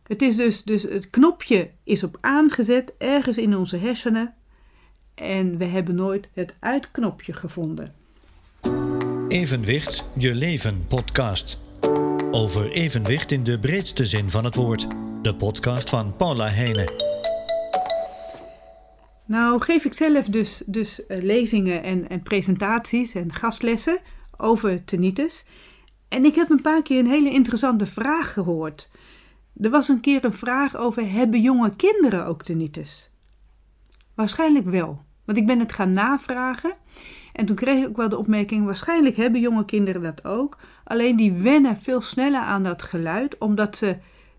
Het 0.03 0.21
is 0.21 0.35
dus, 0.35 0.63
dus 0.63 0.83
het 0.83 1.09
knopje 1.09 1.69
is 1.83 2.03
op 2.03 2.17
aangezet 2.21 2.93
ergens 2.97 3.37
in 3.37 3.55
onze 3.55 3.77
hersenen 3.77 4.33
en 5.15 5.57
we 5.57 5.65
hebben 5.65 5.95
nooit 5.95 6.29
het 6.33 6.55
uitknopje 6.59 7.33
gevonden. 7.33 7.93
Evenwicht, 9.27 10.03
je 10.17 10.35
leven 10.35 10.85
podcast. 10.87 11.59
Over 12.31 12.71
evenwicht 12.71 13.31
in 13.31 13.43
de 13.43 13.59
breedste 13.59 14.05
zin 14.05 14.29
van 14.29 14.43
het 14.43 14.55
woord. 14.55 14.87
De 15.21 15.35
podcast 15.35 15.89
van 15.89 16.15
Paula 16.15 16.49
Heijnen. 16.49 17.06
Nou 19.27 19.61
geef 19.61 19.85
ik 19.85 19.93
zelf 19.93 20.25
dus, 20.25 20.63
dus 20.65 21.01
uh, 21.07 21.21
lezingen 21.21 21.83
en, 21.83 22.09
en 22.09 22.23
presentaties 22.23 23.15
en 23.15 23.33
gastlessen 23.33 23.99
over 24.37 24.83
tinnitus. 24.85 25.45
En 26.07 26.25
ik 26.25 26.35
heb 26.35 26.49
een 26.49 26.61
paar 26.61 26.81
keer 26.81 26.99
een 26.99 27.07
hele 27.07 27.29
interessante 27.29 27.85
vraag 27.85 28.33
gehoord. 28.33 28.89
Er 29.61 29.69
was 29.69 29.87
een 29.87 29.99
keer 29.99 30.25
een 30.25 30.33
vraag 30.33 30.75
over: 30.75 31.11
hebben 31.11 31.41
jonge 31.41 31.75
kinderen 31.75 32.25
ook 32.25 32.43
tinnitus? 32.43 33.09
Waarschijnlijk 34.15 34.65
wel, 34.65 35.01
want 35.25 35.37
ik 35.37 35.45
ben 35.45 35.59
het 35.59 35.73
gaan 35.73 35.91
navragen. 35.91 36.73
En 37.33 37.45
toen 37.45 37.55
kreeg 37.55 37.81
ik 37.81 37.87
ook 37.87 37.97
wel 37.97 38.09
de 38.09 38.17
opmerking: 38.17 38.65
waarschijnlijk 38.65 39.15
hebben 39.15 39.41
jonge 39.41 39.65
kinderen 39.65 40.01
dat 40.01 40.25
ook. 40.25 40.57
Alleen 40.83 41.15
die 41.15 41.33
wennen 41.33 41.77
veel 41.77 42.01
sneller 42.01 42.41
aan 42.41 42.63
dat 42.63 42.81
geluid, 42.81 43.37
omdat 43.37 43.77
ze 43.77 43.97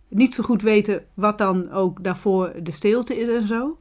niet 0.09 0.35
zo 0.35 0.42
goed 0.42 0.62
weten 0.62 1.04
wat 1.14 1.38
dan 1.38 1.71
ook 1.71 2.04
daarvoor 2.04 2.52
de 2.62 2.73
stilte 2.73 3.21
is 3.21 3.28
en 3.28 3.47
zo. 3.47 3.78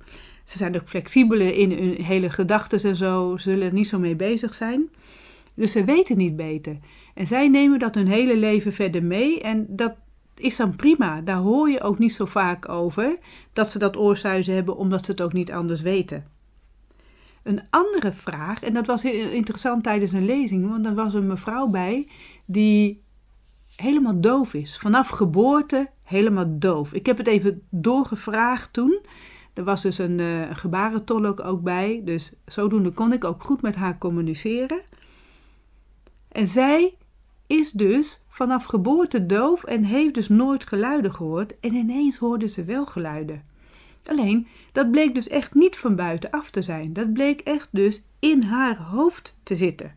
Ze 0.47 0.57
zijn 0.57 0.75
ook 0.75 0.87
flexibeler 0.87 1.53
in 1.53 1.71
hun 1.71 2.03
hele 2.03 2.29
gedachten 2.29 2.83
en 2.83 2.95
zo, 2.95 3.37
zullen 3.37 3.67
er 3.67 3.73
niet 3.73 3.87
zo 3.87 3.99
mee 3.99 4.15
bezig 4.15 4.53
zijn. 4.53 4.89
Dus 5.53 5.71
ze 5.71 5.83
weten 5.83 6.17
niet 6.17 6.35
beter. 6.35 6.77
En 7.13 7.27
zij 7.27 7.47
nemen 7.47 7.79
dat 7.79 7.95
hun 7.95 8.07
hele 8.07 8.37
leven 8.37 8.73
verder 8.73 9.03
mee 9.03 9.41
en 9.41 9.65
dat 9.69 9.95
is 10.35 10.55
dan 10.55 10.75
prima. 10.75 11.21
Daar 11.21 11.37
hoor 11.37 11.69
je 11.69 11.81
ook 11.81 11.99
niet 11.99 12.13
zo 12.13 12.25
vaak 12.25 12.69
over 12.69 13.17
dat 13.53 13.71
ze 13.71 13.79
dat 13.79 13.97
oorsuizen 13.97 14.53
hebben 14.53 14.77
omdat 14.77 15.05
ze 15.05 15.11
het 15.11 15.21
ook 15.21 15.33
niet 15.33 15.51
anders 15.51 15.81
weten. 15.81 16.25
Een 17.43 17.61
andere 17.69 18.11
vraag, 18.11 18.63
en 18.63 18.73
dat 18.73 18.87
was 18.87 19.03
heel 19.03 19.29
interessant 19.29 19.83
tijdens 19.83 20.11
een 20.11 20.25
lezing, 20.25 20.69
want 20.69 20.85
er 20.85 20.95
was 20.95 21.13
een 21.13 21.27
mevrouw 21.27 21.67
bij 21.67 22.07
die 22.45 23.03
helemaal 23.75 24.21
doof 24.21 24.53
is. 24.53 24.77
Vanaf 24.77 25.07
geboorte 25.07 25.89
helemaal 26.03 26.59
doof. 26.59 26.93
Ik 26.93 27.05
heb 27.05 27.17
het 27.17 27.27
even 27.27 27.61
doorgevraagd 27.69 28.73
toen. 28.73 28.99
Er 29.57 29.63
was 29.63 29.81
dus 29.81 29.97
een 29.97 30.19
uh, 30.19 30.47
gebarentolk 30.51 31.39
ook 31.39 31.61
bij, 31.61 32.01
dus 32.05 32.33
zodoende 32.45 32.91
kon 32.91 33.13
ik 33.13 33.23
ook 33.23 33.43
goed 33.43 33.61
met 33.61 33.75
haar 33.75 33.97
communiceren. 33.97 34.81
En 36.31 36.47
zij 36.47 36.95
is 37.47 37.71
dus 37.71 38.23
vanaf 38.27 38.63
geboorte 38.63 39.25
doof 39.25 39.63
en 39.63 39.83
heeft 39.83 40.13
dus 40.13 40.29
nooit 40.29 40.67
geluiden 40.67 41.13
gehoord 41.13 41.59
en 41.59 41.73
ineens 41.73 42.17
hoorde 42.17 42.47
ze 42.47 42.63
wel 42.63 42.85
geluiden. 42.85 43.43
Alleen, 44.05 44.47
dat 44.71 44.91
bleek 44.91 45.13
dus 45.13 45.27
echt 45.27 45.53
niet 45.53 45.77
van 45.77 45.95
buitenaf 45.95 46.49
te 46.49 46.61
zijn. 46.61 46.93
Dat 46.93 47.13
bleek 47.13 47.41
echt 47.41 47.69
dus 47.71 48.03
in 48.19 48.43
haar 48.43 48.77
hoofd 48.77 49.37
te 49.43 49.55
zitten. 49.55 49.93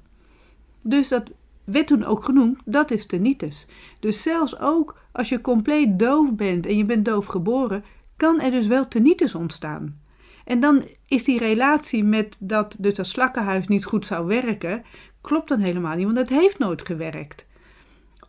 Dus 0.82 1.08
dat 1.08 1.30
werd 1.64 1.86
toen 1.86 2.04
ook 2.04 2.24
genoemd, 2.24 2.58
dat 2.64 2.90
is 2.90 3.06
tinnitus. 3.06 3.66
Dus 4.00 4.22
zelfs 4.22 4.58
ook 4.58 4.98
als 5.12 5.28
je 5.28 5.40
compleet 5.40 5.98
doof 5.98 6.34
bent 6.34 6.66
en 6.66 6.76
je 6.76 6.84
bent 6.84 7.04
doof 7.04 7.26
geboren, 7.26 7.84
kan 8.20 8.40
er 8.40 8.50
dus 8.50 8.66
wel 8.66 8.88
tinnitus 8.88 9.34
ontstaan. 9.34 10.00
En 10.44 10.60
dan 10.60 10.88
is 11.06 11.24
die 11.24 11.38
relatie 11.38 12.04
met 12.04 12.36
dat 12.40 12.76
dus 12.78 12.94
dat 12.94 13.06
slakkenhuis 13.06 13.66
niet 13.66 13.84
goed 13.84 14.06
zou 14.06 14.26
werken, 14.26 14.82
klopt 15.20 15.48
dan 15.48 15.60
helemaal 15.60 15.96
niet, 15.96 16.04
want 16.04 16.18
het 16.18 16.28
heeft 16.28 16.58
nooit 16.58 16.86
gewerkt. 16.86 17.46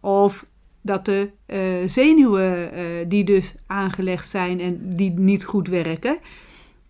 Of 0.02 0.46
dat 0.82 1.06
de 1.06 1.30
uh, 1.48 1.88
zenuwen 1.88 2.74
uh, 2.74 2.86
die 3.08 3.24
dus 3.24 3.56
aangelegd 3.68 4.28
zijn 4.28 4.60
en 4.60 4.96
die 4.96 5.12
niet 5.12 5.44
goed 5.44 5.68
werken, 5.68 6.18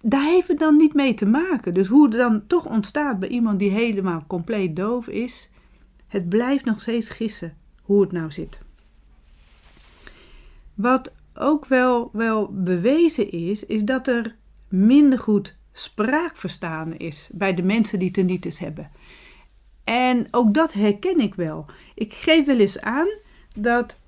daar 0.01 0.25
heeft 0.25 0.47
het 0.47 0.59
dan 0.59 0.77
niet 0.77 0.93
mee 0.93 1.13
te 1.13 1.25
maken. 1.25 1.73
Dus 1.73 1.87
hoe 1.87 2.03
het 2.03 2.13
dan 2.13 2.47
toch 2.47 2.65
ontstaat 2.65 3.19
bij 3.19 3.29
iemand 3.29 3.59
die 3.59 3.71
helemaal 3.71 4.23
compleet 4.27 4.75
doof 4.75 5.07
is, 5.07 5.49
het 6.07 6.29
blijft 6.29 6.65
nog 6.65 6.81
steeds 6.81 7.09
gissen 7.09 7.57
hoe 7.81 8.01
het 8.01 8.11
nou 8.11 8.31
zit. 8.31 8.59
Wat 10.73 11.11
ook 11.33 11.65
wel, 11.65 12.09
wel 12.13 12.49
bewezen 12.51 13.31
is, 13.31 13.65
is 13.65 13.83
dat 13.83 14.07
er 14.07 14.35
minder 14.69 15.19
goed 15.19 15.57
spraakverstaan 15.73 16.97
is 16.97 17.29
bij 17.33 17.53
de 17.53 17.63
mensen 17.63 17.99
die 17.99 18.11
tinnitus 18.11 18.59
hebben. 18.59 18.91
En 19.83 20.27
ook 20.31 20.53
dat 20.53 20.73
herken 20.73 21.19
ik 21.19 21.35
wel. 21.35 21.65
Ik 21.95 22.13
geef 22.13 22.45
wel 22.45 22.59
eens 22.59 22.81
aan 22.81 23.07
dat 23.55 23.99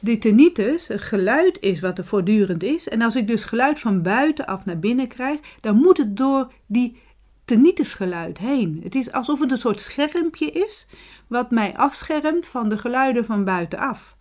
die 0.00 0.18
tinnitus 0.18 0.88
een 0.88 0.98
geluid 0.98 1.60
is 1.60 1.80
wat 1.80 1.98
er 1.98 2.04
voortdurend 2.04 2.62
is. 2.62 2.88
En 2.88 3.02
als 3.02 3.16
ik 3.16 3.26
dus 3.26 3.44
geluid 3.44 3.80
van 3.80 4.02
buitenaf 4.02 4.64
naar 4.64 4.78
binnen 4.78 5.08
krijg, 5.08 5.38
dan 5.60 5.76
moet 5.76 5.98
het 5.98 6.16
door 6.16 6.52
die 6.66 7.02
tinnitusgeluid 7.44 8.38
heen. 8.38 8.80
Het 8.82 8.94
is 8.94 9.12
alsof 9.12 9.40
het 9.40 9.50
een 9.50 9.58
soort 9.58 9.80
schermpje 9.80 10.50
is 10.50 10.86
wat 11.26 11.50
mij 11.50 11.76
afschermt 11.76 12.46
van 12.46 12.68
de 12.68 12.78
geluiden 12.78 13.24
van 13.24 13.44
buitenaf. 13.44 14.13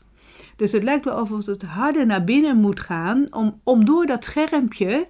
Dus 0.56 0.72
het 0.72 0.84
lijkt 0.84 1.06
wel 1.06 1.14
alsof 1.14 1.46
het 1.46 1.62
harder 1.62 2.06
naar 2.06 2.24
binnen 2.24 2.58
moet 2.58 2.80
gaan 2.80 3.34
om, 3.34 3.60
om 3.64 3.86
door 3.86 4.06
dat 4.06 4.24
schermpje, 4.24 5.08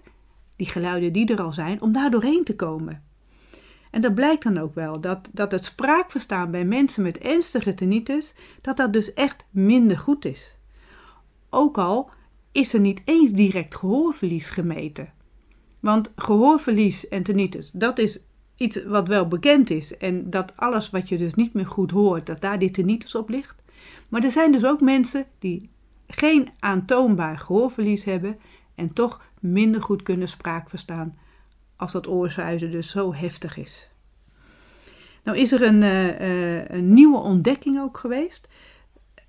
die 0.55 0.67
geluiden 0.67 1.13
die 1.13 1.27
er 1.33 1.41
al 1.41 1.53
zijn, 1.53 1.81
om 1.81 1.91
daar 1.91 2.11
doorheen 2.11 2.43
te 2.43 2.55
komen. 2.55 3.03
En 3.91 4.01
dat 4.01 4.15
blijkt 4.15 4.43
dan 4.43 4.57
ook 4.57 4.75
wel, 4.75 5.01
dat, 5.01 5.29
dat 5.33 5.51
het 5.51 5.65
spraakverstaan 5.65 6.51
bij 6.51 6.65
mensen 6.65 7.03
met 7.03 7.17
ernstige 7.17 7.73
tinnitus, 7.73 8.33
dat 8.61 8.77
dat 8.77 8.93
dus 8.93 9.13
echt 9.13 9.45
minder 9.49 9.97
goed 9.97 10.25
is. 10.25 10.57
Ook 11.49 11.77
al 11.77 12.09
is 12.51 12.73
er 12.73 12.79
niet 12.79 13.01
eens 13.05 13.31
direct 13.31 13.75
gehoorverlies 13.75 14.49
gemeten. 14.49 15.13
Want 15.79 16.11
gehoorverlies 16.15 17.07
en 17.07 17.23
tinnitus, 17.23 17.71
dat 17.73 17.97
is 17.99 18.19
iets 18.55 18.83
wat 18.85 19.07
wel 19.07 19.27
bekend 19.27 19.69
is. 19.69 19.97
En 19.97 20.29
dat 20.29 20.57
alles 20.57 20.89
wat 20.89 21.09
je 21.09 21.17
dus 21.17 21.33
niet 21.33 21.53
meer 21.53 21.67
goed 21.67 21.91
hoort, 21.91 22.25
dat 22.25 22.41
daar 22.41 22.59
die 22.59 22.71
tinnitus 22.71 23.15
op 23.15 23.29
ligt. 23.29 23.62
Maar 24.09 24.23
er 24.23 24.31
zijn 24.31 24.51
dus 24.51 24.65
ook 24.65 24.81
mensen 24.81 25.25
die 25.39 25.69
geen 26.07 26.47
aantoonbaar 26.59 27.37
gehoorverlies 27.37 28.03
hebben 28.03 28.39
en 28.75 28.93
toch 28.93 29.21
minder 29.39 29.81
goed 29.81 30.03
kunnen 30.03 30.27
spraak 30.27 30.69
verstaan 30.69 31.17
als 31.75 31.91
dat 31.91 32.07
oorzuizen 32.07 32.71
dus 32.71 32.89
zo 32.89 33.13
heftig 33.13 33.57
is. 33.57 33.89
Nou 35.23 35.37
is 35.37 35.51
er 35.51 35.61
een, 35.61 35.81
uh, 35.81 36.69
een 36.69 36.93
nieuwe 36.93 37.17
ontdekking 37.17 37.81
ook 37.81 37.97
geweest. 37.97 38.47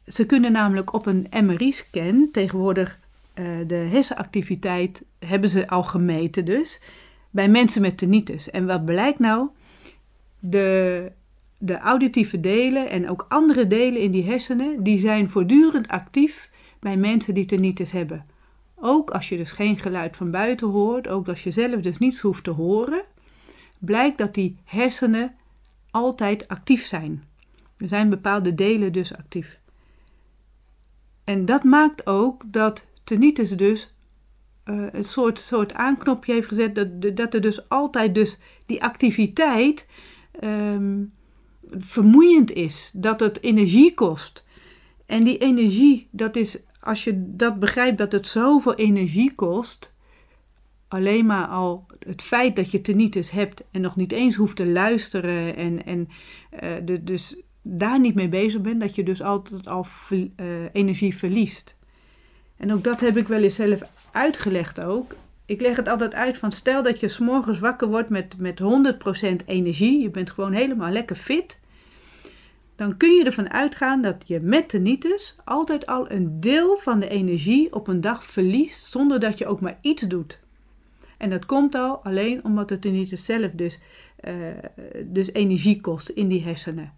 Ze 0.06 0.26
kunnen 0.26 0.52
namelijk 0.52 0.92
op 0.92 1.06
een 1.06 1.26
MRI-scan 1.44 2.28
tegenwoordig 2.32 2.98
uh, 3.34 3.46
de 3.66 3.74
hersenactiviteit 3.74 5.02
hebben 5.18 5.50
ze 5.50 5.68
al 5.68 5.82
gemeten 5.82 6.44
dus 6.44 6.80
bij 7.30 7.48
mensen 7.48 7.82
met 7.82 7.98
tinnitus. 7.98 8.50
En 8.50 8.66
wat 8.66 8.84
blijkt 8.84 9.18
nou? 9.18 9.48
De, 10.38 11.12
de 11.64 11.78
auditieve 11.78 12.40
delen 12.40 12.90
en 12.90 13.10
ook 13.10 13.26
andere 13.28 13.66
delen 13.66 14.00
in 14.00 14.10
die 14.10 14.24
hersenen, 14.24 14.82
die 14.82 14.98
zijn 14.98 15.30
voortdurend 15.30 15.88
actief 15.88 16.50
bij 16.80 16.96
mensen 16.96 17.34
die 17.34 17.44
tinnitus 17.44 17.92
hebben. 17.92 18.26
Ook 18.74 19.10
als 19.10 19.28
je 19.28 19.36
dus 19.36 19.52
geen 19.52 19.78
geluid 19.78 20.16
van 20.16 20.30
buiten 20.30 20.68
hoort, 20.68 21.08
ook 21.08 21.28
als 21.28 21.42
je 21.42 21.50
zelf 21.50 21.80
dus 21.80 21.98
niets 21.98 22.20
hoeft 22.20 22.44
te 22.44 22.50
horen, 22.50 23.04
blijkt 23.78 24.18
dat 24.18 24.34
die 24.34 24.56
hersenen 24.64 25.34
altijd 25.90 26.48
actief 26.48 26.86
zijn. 26.86 27.24
Er 27.76 27.88
zijn 27.88 28.08
bepaalde 28.08 28.54
delen 28.54 28.92
dus 28.92 29.16
actief. 29.16 29.58
En 31.24 31.44
dat 31.44 31.64
maakt 31.64 32.06
ook 32.06 32.42
dat 32.46 32.86
tinnitus 33.04 33.50
dus 33.50 33.94
uh, 34.64 34.86
een 34.90 35.04
soort, 35.04 35.38
soort 35.38 35.74
aanknopje 35.74 36.32
heeft 36.32 36.48
gezet, 36.48 36.74
dat, 36.74 37.16
dat 37.16 37.34
er 37.34 37.40
dus 37.40 37.68
altijd 37.68 38.14
dus 38.14 38.38
die 38.66 38.82
activiteit 38.82 39.86
um, 40.40 41.12
vermoeiend 41.70 42.52
is, 42.52 42.90
dat 42.94 43.20
het 43.20 43.42
energie 43.42 43.94
kost. 43.94 44.44
En 45.06 45.24
die 45.24 45.38
energie, 45.38 46.08
dat 46.10 46.36
is 46.36 46.58
als 46.84 47.04
je 47.04 47.34
dat 47.36 47.58
begrijpt 47.58 47.98
dat 47.98 48.12
het 48.12 48.26
zoveel 48.26 48.74
energie 48.74 49.34
kost, 49.34 49.94
alleen 50.88 51.26
maar 51.26 51.46
al 51.46 51.86
het 51.98 52.22
feit 52.22 52.56
dat 52.56 52.70
je 52.70 52.80
tinnitus 52.80 53.30
hebt 53.30 53.62
en 53.70 53.80
nog 53.80 53.96
niet 53.96 54.12
eens 54.12 54.34
hoeft 54.34 54.56
te 54.56 54.66
luisteren 54.66 55.56
en, 55.56 55.84
en 55.86 56.08
uh, 56.62 56.70
de, 56.84 57.04
dus 57.04 57.36
daar 57.62 58.00
niet 58.00 58.14
mee 58.14 58.28
bezig 58.28 58.60
bent, 58.60 58.80
dat 58.80 58.94
je 58.94 59.02
dus 59.02 59.22
altijd 59.22 59.66
al 59.66 59.86
uh, 60.10 60.26
energie 60.72 61.16
verliest. 61.16 61.76
En 62.56 62.72
ook 62.72 62.84
dat 62.84 63.00
heb 63.00 63.16
ik 63.16 63.28
wel 63.28 63.42
eens 63.42 63.54
zelf 63.54 63.82
uitgelegd 64.12 64.80
ook. 64.80 65.14
Ik 65.46 65.60
leg 65.60 65.76
het 65.76 65.88
altijd 65.88 66.14
uit 66.14 66.38
van 66.38 66.52
stel 66.52 66.82
dat 66.82 67.00
je 67.00 67.08
s'morgens 67.08 67.58
wakker 67.58 67.88
wordt 67.88 68.08
met, 68.08 68.36
met 68.38 68.60
100% 68.60 69.44
energie, 69.46 70.02
je 70.02 70.10
bent 70.10 70.30
gewoon 70.30 70.52
helemaal 70.52 70.90
lekker 70.90 71.16
fit. 71.16 71.60
dan 72.76 72.96
kun 72.96 73.12
je 73.12 73.24
ervan 73.24 73.50
uitgaan 73.50 74.02
dat 74.02 74.22
je 74.26 74.40
met 74.40 74.68
tinnitus 74.68 75.36
altijd 75.44 75.86
al 75.86 76.10
een 76.10 76.40
deel 76.40 76.76
van 76.76 77.00
de 77.00 77.08
energie 77.08 77.72
op 77.72 77.88
een 77.88 78.00
dag 78.00 78.24
verliest 78.24 78.92
zonder 78.92 79.20
dat 79.20 79.38
je 79.38 79.46
ook 79.46 79.60
maar 79.60 79.78
iets 79.80 80.02
doet. 80.02 80.40
En 81.18 81.30
dat 81.30 81.46
komt 81.46 81.74
al 81.74 82.04
alleen 82.04 82.44
omdat 82.44 82.68
de 82.68 82.78
tinnitus 82.78 83.24
zelf 83.24 83.50
dus, 83.50 83.80
uh, 84.24 84.34
dus 85.04 85.32
energie 85.32 85.80
kost 85.80 86.08
in 86.08 86.28
die 86.28 86.42
hersenen. 86.42 86.92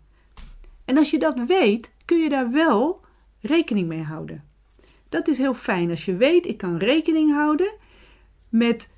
En 0.85 0.98
als 0.98 1.11
je 1.11 1.18
dat 1.18 1.46
weet, 1.46 1.90
kun 2.04 2.18
je 2.18 2.28
daar 2.28 2.50
wel 2.50 3.00
rekening 3.40 3.88
mee 3.88 4.02
houden. 4.02 4.44
Dat 5.09 5.28
is 5.28 5.38
heel 5.38 5.54
fijn 5.54 5.90
als 5.90 6.04
je 6.04 6.16
weet, 6.16 6.46
ik 6.46 6.56
kan 6.56 6.76
rekening 6.76 7.32
houden 7.32 7.74
met 8.48 8.92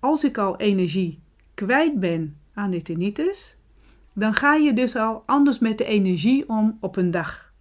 als 0.00 0.24
ik 0.24 0.38
al 0.38 0.56
energie 0.56 1.18
kwijt 1.54 2.00
ben 2.00 2.36
aan 2.54 2.70
de 2.70 2.82
tinnitus, 2.82 3.56
dan 4.12 4.34
ga 4.34 4.54
je 4.54 4.72
dus 4.72 4.96
al 4.96 5.22
anders 5.26 5.58
met 5.58 5.78
de 5.78 5.84
energie 5.84 6.48
om 6.48 6.78
op 6.80 6.96
een 6.96 7.10
dag. 7.10 7.52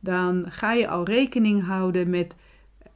Dan 0.00 0.44
ga 0.48 0.72
je 0.72 0.88
al 0.88 1.04
rekening 1.04 1.64
houden 1.64 2.10
met 2.10 2.36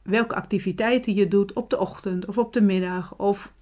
welke 0.01 0.35
activiteiten 0.35 1.13
je 1.13 1.27
doet 1.27 1.53
op 1.53 1.69
de 1.69 1.79
ochtend 1.79 2.25
of 2.25 2.37
op 2.37 2.53
de 2.53 2.61
middag. 2.61 3.15
Of 3.17 3.53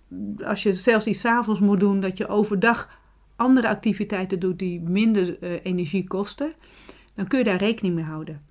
als 0.43 0.63
je 0.63 0.73
zelfs 0.73 1.07
iets 1.07 1.25
avonds 1.25 1.59
moet 1.59 1.79
doen, 1.79 1.99
dat 1.99 2.17
je 2.17 2.27
overdag 2.27 2.99
andere 3.35 3.67
activiteiten 3.67 4.39
doet 4.39 4.59
die 4.59 4.81
minder 4.81 5.43
uh, 5.43 5.51
energie 5.63 6.07
kosten. 6.07 6.53
Dan 7.15 7.27
kun 7.27 7.37
je 7.37 7.43
daar 7.43 7.57
rekening 7.57 7.95
mee 7.95 8.03
houden. 8.03 8.41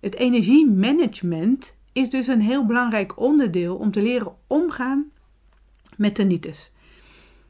Het 0.00 0.14
energiemanagement 0.14 1.78
is 2.00 2.10
dus 2.10 2.26
een 2.26 2.40
heel 2.40 2.66
belangrijk 2.66 3.18
onderdeel 3.18 3.76
om 3.76 3.90
te 3.90 4.02
leren 4.02 4.34
omgaan 4.46 5.10
met 5.96 6.14
tinnitus. 6.14 6.72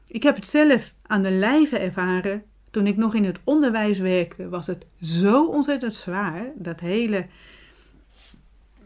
Ik 0.07 0.23
heb 0.23 0.35
het 0.35 0.47
zelf 0.47 0.93
aan 1.01 1.21
de 1.21 1.31
lijve 1.31 1.77
ervaren. 1.77 2.43
Toen 2.71 2.87
ik 2.87 2.97
nog 2.97 3.15
in 3.15 3.25
het 3.25 3.39
onderwijs 3.43 3.99
werkte, 3.99 4.49
was 4.49 4.67
het 4.67 4.85
zo 5.01 5.45
ontzettend 5.45 5.95
zwaar. 5.95 6.51
Dat 6.55 6.79
hele 6.79 7.25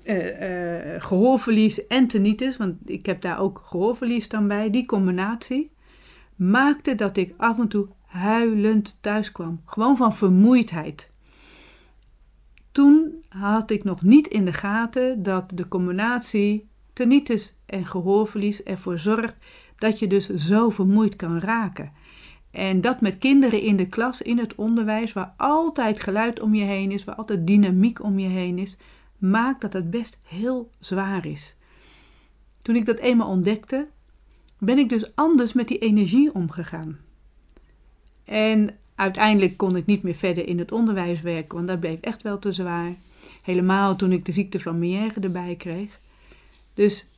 uh, 0.04 0.94
uh, 0.94 1.02
gehoorverlies 1.02 1.88
en 1.88 2.08
tinnitus, 2.08 2.58
want 2.58 2.76
ik 2.86 3.06
heb 3.06 3.22
daar 3.22 3.40
ook 3.40 3.62
gehoorverlies 3.66 4.30
dan 4.30 4.48
bij, 4.48 4.70
die 4.70 4.86
combinatie, 4.86 5.72
maakte 6.36 6.96
dat 6.96 7.18
ik 7.18 7.34
af 7.38 7.60
en 7.60 7.68
toe 7.68 7.88
huilend 8.06 8.98
thuis 9.02 9.32
kwam. 9.32 9.62
Gewoon 9.66 9.98
van 9.98 10.16
vermoeidheid. 10.16 11.12
Toen 12.72 13.24
had 13.40 13.72
ik 13.72 13.84
nog 13.84 14.02
niet 14.02 14.28
in 14.28 14.46
de 14.46 14.54
gaten 14.54 15.24
dat 15.24 15.52
de 15.54 15.68
combinatie 15.68 16.68
tinnitus 16.94 17.56
en 17.66 17.86
gehoorverlies 17.86 18.64
ervoor 18.64 19.00
zorgt 19.00 19.36
dat 19.78 20.00
je 20.00 20.08
dus 20.08 20.30
zo 20.30 20.70
vermoeid 20.70 21.16
kan 21.16 21.40
raken. 21.40 21.92
En 22.52 22.82
dat 22.82 23.02
met 23.02 23.18
kinderen 23.18 23.62
in 23.62 23.76
de 23.76 23.88
klas, 23.88 24.22
in 24.22 24.38
het 24.38 24.56
onderwijs, 24.56 25.14
waar 25.14 25.34
altijd 25.38 26.00
geluid 26.00 26.40
om 26.40 26.54
je 26.54 26.64
heen 26.64 26.92
is, 26.92 27.04
waar 27.04 27.16
altijd 27.16 27.48
dynamiek 27.48 28.04
om 28.04 28.20
je 28.20 28.28
heen 28.28 28.60
is, 28.60 28.78
maakt 29.18 29.62
dat 29.62 29.74
het 29.74 29.90
best 29.90 30.20
heel 30.24 30.70
zwaar 30.80 31.26
is. 31.26 31.56
Toen 32.62 32.76
ik 32.76 32.86
dat 32.86 33.00
eenmaal 33.00 33.30
ontdekte, 33.30 33.88
ben 34.60 34.78
ik 34.78 34.90
dus 34.90 35.16
anders 35.16 35.54
met 35.54 35.68
die 35.68 35.80
energie 35.80 36.34
omgegaan. 36.34 36.98
En 38.24 38.70
uiteindelijk 38.96 39.58
kon 39.58 39.76
ik 39.76 39.86
niet 39.86 40.04
meer 40.04 40.16
verder 40.16 40.48
in 40.48 40.60
het 40.60 40.72
onderwijs 40.72 41.22
werken, 41.22 41.56
want 41.56 41.68
dat 41.68 41.80
bleef 41.80 42.00
echt 42.00 42.22
wel 42.22 42.40
te 42.40 42.52
zwaar. 42.52 42.96
Helemaal 43.46 43.96
toen 43.96 44.12
ik 44.12 44.26
de 44.26 44.32
ziekte 44.32 44.60
van 44.60 44.80
Meière 44.80 45.20
erbij 45.20 45.56
kreeg. 45.56 46.00
Dus 46.74 47.12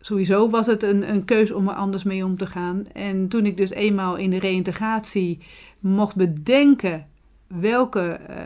sowieso 0.00 0.50
was 0.50 0.66
het 0.66 0.82
een, 0.82 1.10
een 1.10 1.24
keus 1.24 1.52
om 1.52 1.68
er 1.68 1.74
anders 1.74 2.02
mee 2.02 2.24
om 2.24 2.36
te 2.36 2.46
gaan. 2.46 2.84
En 2.92 3.28
toen 3.28 3.46
ik 3.46 3.56
dus 3.56 3.70
eenmaal 3.70 4.16
in 4.16 4.30
de 4.30 4.38
reïntegratie 4.38 5.38
mocht 5.80 6.16
bedenken 6.16 7.06
welke, 7.46 8.20
uh, 8.30 8.36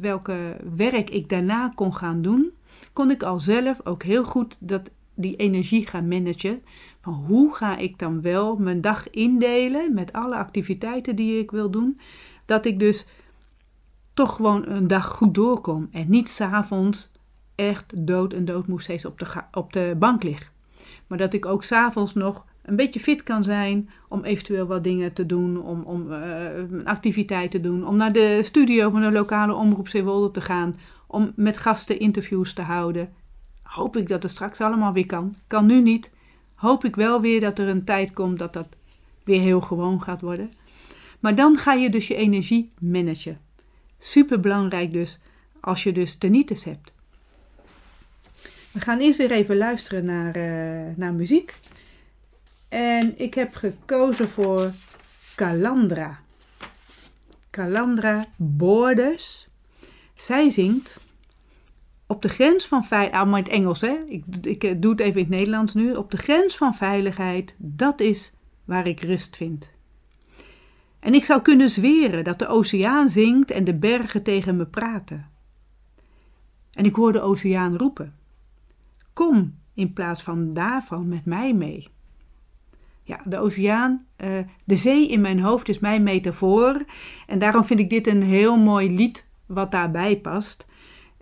welke 0.00 0.56
werk 0.76 1.10
ik 1.10 1.28
daarna 1.28 1.72
kon 1.74 1.94
gaan 1.94 2.22
doen, 2.22 2.50
kon 2.92 3.10
ik 3.10 3.22
al 3.22 3.40
zelf 3.40 3.80
ook 3.84 4.02
heel 4.02 4.24
goed 4.24 4.56
dat, 4.58 4.92
die 5.14 5.36
energie 5.36 5.86
gaan 5.86 6.08
managen. 6.08 6.62
Van 7.00 7.12
hoe 7.12 7.54
ga 7.54 7.76
ik 7.76 7.98
dan 7.98 8.20
wel 8.20 8.56
mijn 8.56 8.80
dag 8.80 9.10
indelen 9.10 9.94
met 9.94 10.12
alle 10.12 10.36
activiteiten 10.36 11.16
die 11.16 11.38
ik 11.38 11.50
wil 11.50 11.70
doen, 11.70 12.00
dat 12.44 12.64
ik 12.64 12.78
dus 12.78 13.06
toch 14.14 14.36
gewoon 14.36 14.68
een 14.68 14.86
dag 14.86 15.06
goed 15.06 15.34
doorkom 15.34 15.88
en 15.92 16.10
niet 16.10 16.28
s'avonds 16.28 17.10
echt 17.54 18.06
dood 18.06 18.32
en 18.32 18.44
dood 18.44 18.66
moest 18.66 18.84
steeds 18.84 19.04
op 19.04 19.18
de, 19.18 19.26
op 19.52 19.72
de 19.72 19.96
bank 19.98 20.22
liggen. 20.22 20.50
Maar 21.06 21.18
dat 21.18 21.32
ik 21.32 21.46
ook 21.46 21.64
s'avonds 21.64 22.14
nog 22.14 22.44
een 22.62 22.76
beetje 22.76 23.00
fit 23.00 23.22
kan 23.22 23.44
zijn 23.44 23.90
om 24.08 24.24
eventueel 24.24 24.66
wat 24.66 24.84
dingen 24.84 25.12
te 25.12 25.26
doen, 25.26 25.62
om, 25.62 25.82
om 25.82 26.12
uh, 26.12 27.46
te 27.48 27.60
doen, 27.60 27.86
om 27.86 27.96
naar 27.96 28.12
de 28.12 28.40
studio 28.42 28.90
van 28.90 29.00
de 29.00 29.12
lokale 29.12 29.54
omroep 29.54 29.88
Zeewolde 29.88 30.30
te 30.30 30.40
gaan, 30.40 30.76
om 31.06 31.32
met 31.36 31.58
gasten 31.58 31.98
interviews 31.98 32.52
te 32.52 32.62
houden. 32.62 33.12
Hoop 33.62 33.96
ik 33.96 34.08
dat 34.08 34.22
het 34.22 34.32
straks 34.32 34.60
allemaal 34.60 34.92
weer 34.92 35.06
kan. 35.06 35.34
Kan 35.46 35.66
nu 35.66 35.80
niet. 35.80 36.10
Hoop 36.54 36.84
ik 36.84 36.96
wel 36.96 37.20
weer 37.20 37.40
dat 37.40 37.58
er 37.58 37.68
een 37.68 37.84
tijd 37.84 38.12
komt 38.12 38.38
dat 38.38 38.52
dat 38.52 38.68
weer 39.24 39.40
heel 39.40 39.60
gewoon 39.60 40.02
gaat 40.02 40.20
worden. 40.20 40.52
Maar 41.20 41.34
dan 41.34 41.56
ga 41.56 41.72
je 41.72 41.90
dus 41.90 42.06
je 42.06 42.14
energie 42.14 42.70
managen. 42.80 43.38
Super 44.04 44.40
belangrijk 44.40 44.92
dus 44.92 45.18
als 45.60 45.82
je 45.82 45.92
dus 45.92 46.14
tinnitus 46.14 46.64
hebt. 46.64 46.92
We 48.72 48.80
gaan 48.80 48.98
eerst 48.98 49.18
weer 49.18 49.30
even 49.30 49.56
luisteren 49.56 50.04
naar, 50.04 50.36
uh, 50.36 50.96
naar 50.96 51.12
muziek. 51.12 51.54
En 52.68 53.18
ik 53.18 53.34
heb 53.34 53.54
gekozen 53.54 54.28
voor 54.28 54.70
Calandra. 55.34 56.20
Calandra 57.50 58.26
Borders. 58.36 59.48
Zij 60.14 60.50
zingt 60.50 60.96
op 62.06 62.22
de 62.22 62.28
grens 62.28 62.66
van 62.66 62.84
veiligheid, 62.84 63.22
allemaal 63.22 63.38
in 63.38 63.44
het 63.44 63.52
Engels 63.52 63.80
hè, 63.80 63.96
ik, 64.08 64.24
ik 64.42 64.64
eh, 64.64 64.74
doe 64.76 64.90
het 64.90 65.00
even 65.00 65.20
in 65.20 65.26
het 65.26 65.34
Nederlands 65.34 65.74
nu. 65.74 65.94
Op 65.94 66.10
de 66.10 66.16
grens 66.16 66.56
van 66.56 66.74
veiligheid, 66.74 67.54
dat 67.58 68.00
is 68.00 68.32
waar 68.64 68.86
ik 68.86 69.00
rust 69.00 69.36
vind. 69.36 69.70
En 71.02 71.14
ik 71.14 71.24
zou 71.24 71.42
kunnen 71.42 71.70
zweren 71.70 72.24
dat 72.24 72.38
de 72.38 72.46
oceaan 72.46 73.08
zingt 73.08 73.50
en 73.50 73.64
de 73.64 73.74
bergen 73.74 74.22
tegen 74.22 74.56
me 74.56 74.66
praten. 74.66 75.30
En 76.72 76.84
ik 76.84 76.94
hoor 76.94 77.12
de 77.12 77.20
oceaan 77.20 77.76
roepen: 77.76 78.14
Kom 79.12 79.54
in 79.74 79.92
plaats 79.92 80.22
van 80.22 80.54
daarvan 80.54 81.08
met 81.08 81.24
mij 81.24 81.54
mee. 81.54 81.88
Ja, 83.02 83.20
de 83.24 83.38
oceaan, 83.38 84.06
uh, 84.24 84.38
de 84.64 84.76
zee 84.76 85.08
in 85.08 85.20
mijn 85.20 85.40
hoofd 85.40 85.68
is 85.68 85.78
mijn 85.78 86.02
metafoor. 86.02 86.84
En 87.26 87.38
daarom 87.38 87.64
vind 87.64 87.80
ik 87.80 87.90
dit 87.90 88.06
een 88.06 88.22
heel 88.22 88.56
mooi 88.56 88.90
lied 88.96 89.26
wat 89.46 89.70
daarbij 89.70 90.16
past. 90.16 90.66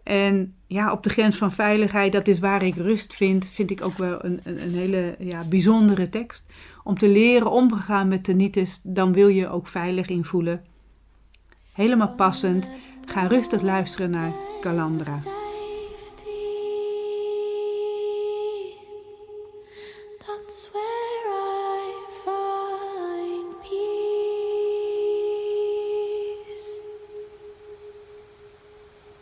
En 0.02 0.54
ja, 0.66 0.92
op 0.92 1.02
de 1.02 1.10
grens 1.10 1.36
van 1.36 1.52
veiligheid, 1.52 2.12
dat 2.12 2.28
is 2.28 2.38
waar 2.38 2.62
ik 2.62 2.74
rust 2.74 3.14
vind, 3.14 3.46
vind 3.46 3.70
ik 3.70 3.82
ook 3.82 3.98
wel 3.98 4.24
een, 4.24 4.40
een, 4.44 4.62
een 4.62 4.74
hele 4.74 5.16
ja, 5.18 5.44
bijzondere 5.44 6.08
tekst. 6.08 6.44
Om 6.84 6.98
te 6.98 7.08
leren 7.08 7.50
omgaan 7.50 8.08
met 8.08 8.24
tinnitus, 8.24 8.80
dan 8.82 9.12
wil 9.12 9.28
je 9.28 9.48
ook 9.48 9.66
veilig 9.66 10.08
invoelen. 10.08 10.64
Helemaal 11.72 12.14
passend. 12.14 12.70
Ga 13.06 13.26
rustig 13.26 13.62
luisteren 13.62 14.10
naar 14.10 14.32
Calandra. 14.60 15.18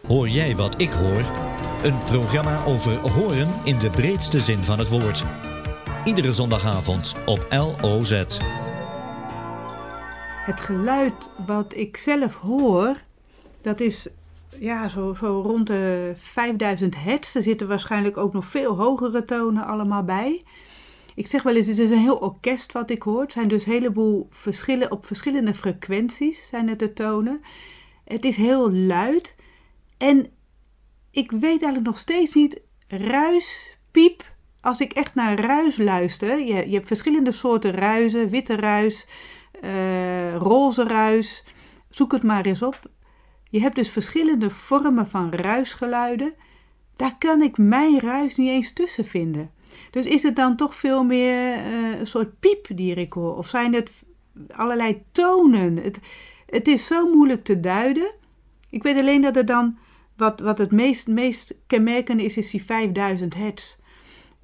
Hoor 0.06 0.28
jij 0.28 0.56
wat 0.56 0.80
ik 0.80 0.90
hoor? 0.90 1.24
Een 1.82 1.98
programma 2.04 2.64
over 2.64 3.10
horen 3.10 3.48
in 3.64 3.78
de 3.78 3.90
breedste 3.90 4.40
zin 4.40 4.58
van 4.58 4.78
het 4.78 4.88
woord. 4.88 5.24
Iedere 6.08 6.32
zondagavond 6.32 7.14
op 7.26 7.46
LOZ. 7.50 8.10
Het 10.44 10.60
geluid 10.60 11.30
wat 11.46 11.74
ik 11.76 11.96
zelf 11.96 12.34
hoor, 12.34 12.96
dat 13.62 13.80
is 13.80 14.08
ja, 14.58 14.88
zo, 14.88 15.14
zo 15.14 15.40
rond 15.40 15.66
de 15.66 16.12
5000 16.16 17.02
hertz. 17.02 17.34
Er 17.34 17.42
zitten 17.42 17.68
waarschijnlijk 17.68 18.16
ook 18.16 18.32
nog 18.32 18.46
veel 18.46 18.76
hogere 18.76 19.24
tonen 19.24 19.66
allemaal 19.66 20.02
bij. 20.02 20.42
Ik 21.14 21.26
zeg 21.26 21.42
wel 21.42 21.56
eens, 21.56 21.66
het 21.66 21.78
is 21.78 21.90
een 21.90 21.98
heel 21.98 22.16
orkest 22.16 22.72
wat 22.72 22.90
ik 22.90 23.02
hoor. 23.02 23.20
Het 23.20 23.32
zijn 23.32 23.48
dus 23.48 23.66
een 23.66 23.72
heleboel 23.72 24.28
verschillen, 24.30 24.90
op 24.90 25.06
verschillende 25.06 25.54
frequenties 25.54 26.48
zijn 26.48 26.68
het 26.68 26.78
de 26.78 26.92
tonen. 26.92 27.40
Het 28.04 28.24
is 28.24 28.36
heel 28.36 28.72
luid. 28.72 29.36
En 29.98 30.30
ik 31.10 31.30
weet 31.30 31.42
eigenlijk 31.42 31.84
nog 31.84 31.98
steeds 31.98 32.34
niet 32.34 32.60
ruis, 32.88 33.76
piep. 33.90 34.36
Als 34.60 34.80
ik 34.80 34.92
echt 34.92 35.14
naar 35.14 35.40
ruis 35.40 35.76
luister, 35.76 36.38
je, 36.38 36.68
je 36.68 36.74
hebt 36.74 36.86
verschillende 36.86 37.32
soorten 37.32 37.70
ruizen, 37.72 38.28
witte 38.28 38.56
ruis, 38.56 39.06
uh, 39.64 40.36
roze 40.36 40.84
ruis, 40.84 41.44
zoek 41.90 42.12
het 42.12 42.22
maar 42.22 42.46
eens 42.46 42.62
op. 42.62 42.78
Je 43.50 43.60
hebt 43.60 43.74
dus 43.74 43.90
verschillende 43.90 44.50
vormen 44.50 45.10
van 45.10 45.32
ruisgeluiden. 45.32 46.34
Daar 46.96 47.18
kan 47.18 47.42
ik 47.42 47.58
mijn 47.58 48.00
ruis 48.00 48.36
niet 48.36 48.48
eens 48.48 48.72
tussen 48.72 49.04
vinden. 49.04 49.50
Dus 49.90 50.06
is 50.06 50.22
het 50.22 50.36
dan 50.36 50.56
toch 50.56 50.74
veel 50.74 51.04
meer 51.04 51.56
uh, 51.56 51.98
een 51.98 52.06
soort 52.06 52.40
piep 52.40 52.66
die 52.74 52.94
ik 52.94 53.12
hoor? 53.12 53.36
Of 53.36 53.48
zijn 53.48 53.74
het 53.74 53.90
allerlei 54.50 55.02
tonen? 55.12 55.76
Het, 55.76 56.00
het 56.46 56.68
is 56.68 56.86
zo 56.86 57.14
moeilijk 57.14 57.44
te 57.44 57.60
duiden. 57.60 58.14
Ik 58.70 58.82
weet 58.82 58.98
alleen 58.98 59.20
dat 59.20 59.36
er 59.36 59.46
dan, 59.46 59.78
wat, 60.16 60.40
wat 60.40 60.58
het 60.58 60.70
meest, 60.70 61.06
meest 61.06 61.54
kenmerkende 61.66 62.24
is, 62.24 62.36
is 62.36 62.50
die 62.50 62.64
5000 62.64 63.34
hertz. 63.34 63.76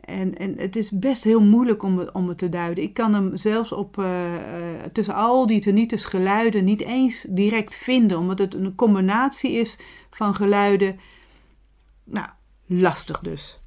En, 0.07 0.37
en 0.39 0.59
het 0.59 0.77
is 0.77 0.91
best 0.91 1.25
heel 1.25 1.41
moeilijk 1.41 1.83
om, 1.83 2.09
om 2.13 2.29
het 2.29 2.39
te 2.39 2.49
duiden. 2.49 2.85
Ik 2.85 2.95
kan 2.95 3.15
hem 3.15 3.37
zelfs 3.37 3.73
op, 3.73 3.97
uh, 3.99 4.35
tussen 4.93 5.15
al 5.15 5.47
die 5.47 5.61
tinnitus 5.61 6.05
geluiden 6.05 6.65
niet 6.65 6.81
eens 6.81 7.27
direct 7.29 7.77
vinden, 7.77 8.19
omdat 8.19 8.39
het 8.39 8.55
een 8.55 8.75
combinatie 8.75 9.53
is 9.53 9.79
van 10.11 10.35
geluiden. 10.35 11.01
Nou, 12.05 12.29
lastig 12.67 13.21
dus. 13.21 13.61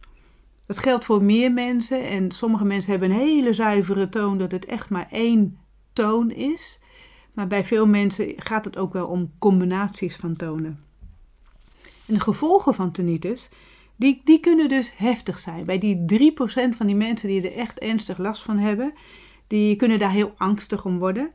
Dat 0.66 0.80
geldt 0.80 1.06
voor 1.06 1.24
meer 1.24 1.52
mensen 1.52 2.08
en 2.08 2.32
sommige 2.32 2.66
mensen 2.66 2.92
hebben 2.92 3.12
een 3.12 3.18
hele 3.18 3.54
zuivere 3.54 4.10
toon 4.10 4.38
dat 4.38 4.52
het 4.52 4.66
echt 4.66 4.90
maar 4.90 5.08
één 5.12 5.58
toon 5.94 6.32
is. 6.32 6.80
Maar 7.34 7.48
bij 7.48 7.64
veel 7.64 7.86
mensen 7.86 8.34
gaat 8.36 8.66
het 8.66 8.78
ook 8.78 8.94
wel 8.94 9.08
om 9.08 9.32
combinaties 9.40 10.16
van 10.16 10.36
tonen. 10.36 10.80
En 12.06 12.14
de 12.14 12.20
gevolgen 12.20 12.76
van 12.76 12.92
tinnitus, 12.92 13.50
die, 13.98 14.22
die 14.24 14.40
kunnen 14.40 14.70
dus 14.70 14.98
heftig 14.98 15.40
zijn. 15.40 15.66
Bij 15.66 15.78
die 15.78 16.06
3% 16.34 16.76
van 16.76 16.88
die 16.88 16.96
mensen 16.96 17.28
die 17.28 17.50
er 17.50 17.58
echt 17.58 17.80
ernstig 17.80 18.18
last 18.18 18.42
van 18.44 18.58
hebben, 18.58 18.94
die 19.48 19.76
kunnen 19.76 20.00
daar 20.00 20.12
heel 20.12 20.34
angstig 20.38 20.86
om 20.86 21.00
worden. 21.00 21.32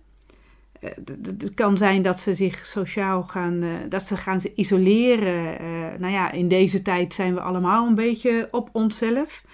Eh, 0.81 0.90
het 1.22 1.55
kan 1.55 1.77
zijn 1.79 2.03
dat 2.03 2.20
ze 2.20 2.35
zich 2.35 2.66
sociaal 2.66 3.22
gaan, 3.22 3.62
eh, 3.62 3.68
dat 3.88 4.07
ze 4.07 4.16
gaan 4.16 4.40
isoleren. 4.55 5.59
Eh, 5.59 5.66
nou 5.98 6.12
ja, 6.12 6.31
in 6.31 6.48
deze 6.48 6.83
tijd 6.83 7.14
zijn 7.14 7.35
we 7.35 7.40
allemaal 7.40 7.87
een 7.87 7.94
beetje 7.94 8.48
op 8.51 8.68
onszelf. 8.72 9.44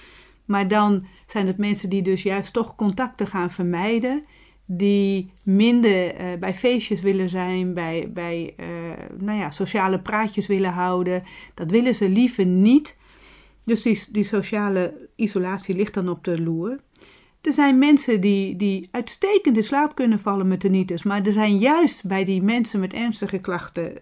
Maar 0.45 0.69
dan 0.69 1.07
zijn 1.27 1.47
het 1.47 1.59
mensen 1.59 1.89
die 1.89 2.03
dus 2.03 2.23
juist 2.23 2.53
toch 2.53 2.75
contacten 2.75 3.27
gaan 3.27 3.51
vermijden 3.51 4.25
die 4.71 5.33
minder 5.43 6.21
uh, 6.21 6.39
bij 6.39 6.55
feestjes 6.55 7.01
willen 7.01 7.29
zijn, 7.29 7.75
bij, 7.75 8.11
bij 8.13 8.55
uh, 8.57 8.67
nou 9.19 9.39
ja, 9.39 9.51
sociale 9.51 10.01
praatjes 10.01 10.47
willen 10.47 10.73
houden. 10.73 11.23
Dat 11.55 11.71
willen 11.71 11.95
ze 11.95 12.09
liever 12.09 12.47
niet. 12.47 12.97
Dus 13.65 13.83
die, 13.83 14.03
die 14.11 14.25
sociale 14.25 15.09
isolatie 15.17 15.77
ligt 15.77 15.95
dan 15.95 16.09
op 16.09 16.25
de 16.25 16.43
loer. 16.43 16.81
Er 17.41 17.53
zijn 17.53 17.79
mensen 17.79 18.21
die, 18.21 18.57
die 18.57 18.89
uitstekend 18.91 19.57
in 19.57 19.63
slaap 19.63 19.95
kunnen 19.95 20.21
vallen 20.21 20.49
met 20.49 20.61
tinnitus, 20.61 21.03
maar 21.03 21.27
er 21.27 21.33
zijn 21.33 21.59
juist 21.59 22.07
bij 22.07 22.25
die 22.25 22.43
mensen 22.43 22.81
met 22.81 22.93
ernstige 22.93 23.39
klachten 23.39 23.93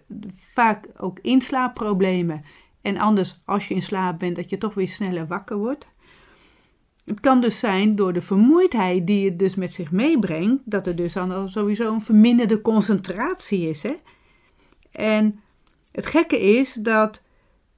vaak 0.53 0.87
ook 0.97 1.19
inslaapproblemen. 1.21 2.43
En 2.81 2.97
anders, 2.97 3.41
als 3.45 3.67
je 3.67 3.73
in 3.73 3.81
slaap 3.81 4.19
bent, 4.19 4.35
dat 4.35 4.49
je 4.49 4.57
toch 4.57 4.73
weer 4.73 4.87
sneller 4.87 5.27
wakker 5.27 5.57
wordt. 5.57 5.89
Het 7.07 7.19
kan 7.19 7.41
dus 7.41 7.59
zijn 7.59 7.95
door 7.95 8.13
de 8.13 8.21
vermoeidheid 8.21 9.07
die 9.07 9.25
het 9.29 9.39
dus 9.39 9.55
met 9.55 9.73
zich 9.73 9.91
meebrengt, 9.91 10.61
dat 10.65 10.87
er 10.87 10.95
dus 10.95 11.13
dan 11.13 11.31
al 11.31 11.47
sowieso 11.47 11.93
een 11.93 12.01
verminderde 12.01 12.61
concentratie 12.61 13.69
is. 13.69 13.83
Hè? 13.83 13.95
En 14.91 15.39
het 15.91 16.05
gekke 16.05 16.39
is 16.39 16.73
dat 16.73 17.23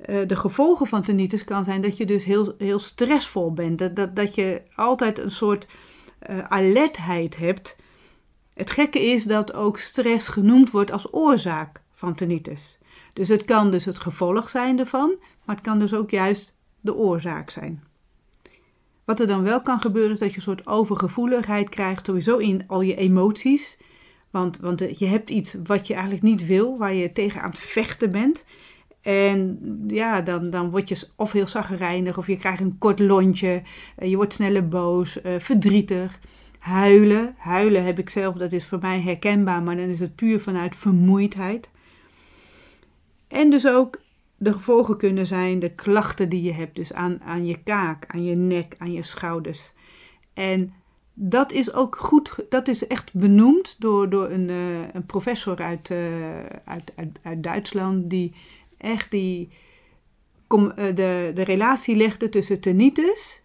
uh, 0.06 0.28
de 0.28 0.36
gevolgen 0.36 0.88
van 0.88 1.02
tinnitus 1.04 1.44
kan 1.44 1.64
zijn 1.64 1.82
dat 1.82 1.98
je 1.98 2.06
dus 2.06 2.26
heel, 2.26 2.54
heel 2.58 2.80
stressvol 2.80 3.54
bent. 3.54 3.78
Dat, 3.78 3.96
dat, 3.96 4.16
dat 4.16 4.36
je 4.36 4.62
altijd 4.76 5.20
een 5.20 5.32
soort 5.32 5.68
uh, 6.30 6.40
alertheid 6.44 7.38
hebt. 7.38 7.78
Het 8.54 8.72
gekke 8.72 9.06
is 9.06 9.24
dat 9.24 9.54
ook 9.54 9.78
stress 9.78 10.28
genoemd 10.28 10.72
wordt 10.72 10.92
als 10.92 11.14
oorzaak 11.14 11.82
van 11.94 12.16
tinnitus. 12.16 12.80
Dus 13.14 13.30
het 13.30 13.46
kan 13.46 13.72
dus 13.72 13.86
het 13.86 14.00
gevolg 14.00 14.50
zijn 14.50 14.80
ervan, 14.80 15.16
maar 15.46 15.56
het 15.56 15.66
kan 15.66 15.80
dus 15.80 15.94
ook 15.94 16.10
juist 16.10 16.60
de 16.80 16.96
oorzaak 16.96 17.50
zijn. 17.50 17.89
Wat 19.10 19.20
er 19.20 19.28
dan 19.28 19.44
wel 19.44 19.62
kan 19.62 19.80
gebeuren 19.80 20.12
is 20.12 20.20
dat 20.20 20.30
je 20.30 20.36
een 20.36 20.42
soort 20.42 20.68
overgevoeligheid 20.68 21.70
krijgt, 21.70 22.06
sowieso 22.06 22.38
in 22.38 22.64
al 22.68 22.82
je 22.82 22.96
emoties. 22.96 23.78
Want, 24.30 24.60
want 24.60 24.82
eh, 24.82 24.94
je 24.94 25.06
hebt 25.06 25.30
iets 25.30 25.56
wat 25.64 25.88
je 25.88 25.94
eigenlijk 25.94 26.24
niet 26.24 26.46
wil, 26.46 26.78
waar 26.78 26.94
je 26.94 27.12
tegen 27.12 27.42
aan 27.42 27.50
het 27.50 27.60
vechten 27.60 28.12
bent. 28.12 28.46
En 29.02 29.60
ja, 29.88 30.22
dan, 30.22 30.50
dan 30.50 30.70
word 30.70 30.90
je 30.90 31.08
of 31.16 31.32
heel 31.32 31.48
zagrijnig 31.48 32.18
of 32.18 32.28
je 32.28 32.38
krijgt 32.38 32.62
een 32.62 32.78
kort 32.78 33.00
lontje. 33.00 33.62
Eh, 33.96 34.10
je 34.10 34.16
wordt 34.16 34.34
sneller 34.34 34.68
boos, 34.68 35.18
uh, 35.24 35.40
verdrietig. 35.40 36.20
Huilen. 36.60 37.36
Huilen 37.38 37.84
heb 37.84 38.00
ik 38.00 38.10
zelf, 38.10 38.36
dat 38.36 38.52
is 38.52 38.66
voor 38.66 38.80
mij 38.82 39.02
herkenbaar, 39.02 39.64
maar 39.64 39.76
dan 39.76 39.88
is 39.88 40.00
het 40.00 40.16
puur 40.16 40.40
vanuit 40.40 40.76
vermoeidheid. 40.76 41.70
En 43.28 43.50
dus 43.50 43.68
ook 43.68 44.00
de 44.40 44.54
gevolgen 44.54 44.98
kunnen 44.98 45.28
zijn 45.28 45.60
de 45.60 45.74
klachten 45.74 46.30
die 46.30 46.42
je 46.42 46.54
hebt, 46.54 46.76
dus 46.76 46.94
aan, 46.94 47.22
aan 47.22 47.46
je 47.46 47.64
kaak, 47.64 48.06
aan 48.08 48.24
je 48.24 48.36
nek, 48.36 48.76
aan 48.78 48.92
je 48.92 49.04
schouders. 49.04 49.74
En 50.34 50.74
dat 51.14 51.52
is 51.52 51.74
ook 51.74 51.96
goed, 51.96 52.46
dat 52.50 52.68
is 52.68 52.88
echt 52.88 53.14
benoemd 53.14 53.76
door, 53.80 54.10
door 54.10 54.30
een, 54.30 54.50
uh, 54.50 54.94
een 54.94 55.06
professor 55.06 55.58
uit, 55.58 55.90
uh, 55.90 56.00
uit, 56.64 56.94
uit, 56.96 57.20
uit, 57.24 57.44
Duitsland, 57.44 58.10
die 58.10 58.34
echt 58.78 59.12
die, 59.12 59.50
kom, 60.48 60.66
uh, 60.66 60.76
de, 60.76 61.32
de 61.34 61.44
relatie 61.44 61.96
legde 61.96 62.30
tussen 62.30 62.62
tinnitus 62.62 63.44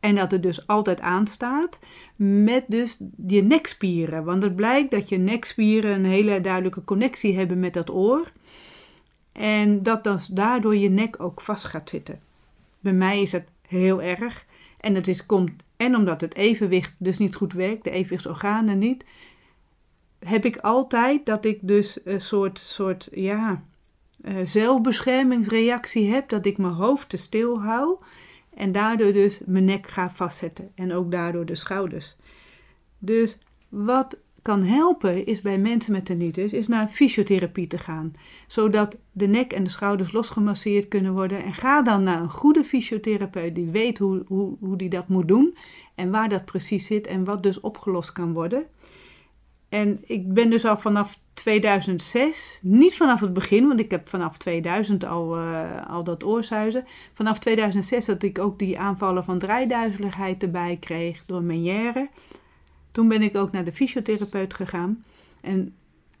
en 0.00 0.14
dat 0.14 0.30
het 0.30 0.42
dus 0.42 0.66
altijd 0.66 1.00
aanstaat, 1.00 1.78
met 2.16 2.64
dus 2.68 3.00
je 3.26 3.42
nekspieren. 3.42 4.24
Want 4.24 4.42
het 4.42 4.56
blijkt 4.56 4.90
dat 4.90 5.08
je 5.08 5.16
nekspieren 5.16 5.92
een 5.92 6.04
hele 6.04 6.40
duidelijke 6.40 6.84
connectie 6.84 7.36
hebben 7.36 7.60
met 7.60 7.74
dat 7.74 7.90
oor. 7.90 8.32
En 9.32 9.82
dat 9.82 10.04
dan 10.04 10.18
daardoor 10.30 10.76
je 10.76 10.88
nek 10.88 11.22
ook 11.22 11.40
vast 11.40 11.64
gaat 11.64 11.90
zitten. 11.90 12.20
Bij 12.80 12.92
mij 12.92 13.20
is 13.20 13.32
het 13.32 13.48
heel 13.68 14.02
erg. 14.02 14.46
En 14.80 14.94
het 14.94 15.08
is, 15.08 15.26
komt 15.26 15.50
en 15.76 15.96
omdat 15.96 16.20
het 16.20 16.34
evenwicht 16.34 16.94
dus 16.98 17.18
niet 17.18 17.34
goed 17.34 17.52
werkt, 17.52 17.84
de 17.84 17.90
evenwichtsorganen 17.90 18.78
niet, 18.78 19.04
heb 20.18 20.44
ik 20.44 20.56
altijd 20.56 21.26
dat 21.26 21.44
ik 21.44 21.58
dus 21.62 21.98
een 22.04 22.20
soort, 22.20 22.58
soort 22.58 23.08
ja, 23.12 23.62
uh, 24.24 24.36
zelfbeschermingsreactie 24.44 26.12
heb, 26.12 26.28
dat 26.28 26.46
ik 26.46 26.58
mijn 26.58 26.72
hoofd 26.72 27.08
te 27.08 27.16
stil 27.16 27.62
hou 27.62 27.96
en 28.54 28.72
daardoor 28.72 29.12
dus 29.12 29.42
mijn 29.46 29.64
nek 29.64 29.86
ga 29.86 30.10
vastzetten 30.10 30.70
en 30.74 30.92
ook 30.92 31.10
daardoor 31.10 31.46
de 31.46 31.56
schouders. 31.56 32.16
Dus 32.98 33.38
wat 33.68 34.18
kan 34.42 34.62
helpen 34.62 35.26
is 35.26 35.40
bij 35.40 35.58
mensen 35.58 35.92
met 35.92 36.04
tinnitus 36.04 36.52
is 36.52 36.68
naar 36.68 36.88
fysiotherapie 36.88 37.66
te 37.66 37.78
gaan, 37.78 38.12
zodat 38.46 38.98
de 39.12 39.26
nek 39.26 39.52
en 39.52 39.64
de 39.64 39.70
schouders 39.70 40.12
losgemasseerd 40.12 40.88
kunnen 40.88 41.12
worden. 41.12 41.44
En 41.44 41.54
ga 41.54 41.82
dan 41.82 42.02
naar 42.02 42.20
een 42.20 42.30
goede 42.30 42.64
fysiotherapeut 42.64 43.54
die 43.54 43.70
weet 43.70 43.98
hoe, 43.98 44.22
hoe, 44.26 44.56
hoe 44.60 44.76
die 44.76 44.88
dat 44.88 45.08
moet 45.08 45.28
doen 45.28 45.56
en 45.94 46.10
waar 46.10 46.28
dat 46.28 46.44
precies 46.44 46.86
zit 46.86 47.06
en 47.06 47.24
wat 47.24 47.42
dus 47.42 47.60
opgelost 47.60 48.12
kan 48.12 48.32
worden. 48.32 48.66
En 49.68 49.98
ik 50.02 50.34
ben 50.34 50.50
dus 50.50 50.64
al 50.64 50.76
vanaf 50.76 51.18
2006, 51.34 52.60
niet 52.62 52.96
vanaf 52.96 53.20
het 53.20 53.32
begin, 53.32 53.66
want 53.66 53.80
ik 53.80 53.90
heb 53.90 54.08
vanaf 54.08 54.38
2000 54.38 55.04
al, 55.04 55.38
uh, 55.38 55.88
al 55.88 56.04
dat 56.04 56.24
oorzuizen. 56.24 56.84
Vanaf 57.12 57.38
2006 57.38 58.04
dat 58.04 58.22
ik 58.22 58.38
ook 58.38 58.58
die 58.58 58.78
aanvallen 58.78 59.24
van 59.24 59.38
draaiduizeligheid 59.38 60.42
erbij 60.42 60.76
kreeg 60.80 61.24
door 61.26 61.42
Meniere. 61.42 62.08
Toen 62.92 63.08
ben 63.08 63.22
ik 63.22 63.36
ook 63.36 63.52
naar 63.52 63.64
de 63.64 63.72
fysiotherapeut 63.72 64.54
gegaan. 64.54 65.04
En 65.40 65.74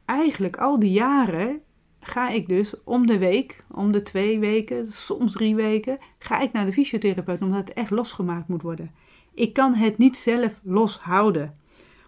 eigenlijk 0.04 0.56
al 0.56 0.78
die 0.78 0.92
jaren 0.92 1.60
ga 2.00 2.30
ik 2.30 2.48
dus 2.48 2.74
om 2.84 3.06
de 3.06 3.18
week, 3.18 3.64
om 3.70 3.92
de 3.92 4.02
twee 4.02 4.38
weken, 4.38 4.92
soms 4.92 5.32
drie 5.32 5.54
weken, 5.54 5.98
ga 6.18 6.40
ik 6.40 6.52
naar 6.52 6.64
de 6.64 6.72
fysiotherapeut 6.72 7.42
omdat 7.42 7.58
het 7.58 7.72
echt 7.72 7.90
losgemaakt 7.90 8.48
moet 8.48 8.62
worden. 8.62 8.90
Ik 9.34 9.52
kan 9.52 9.74
het 9.74 9.98
niet 9.98 10.16
zelf 10.16 10.60
loshouden. 10.62 11.52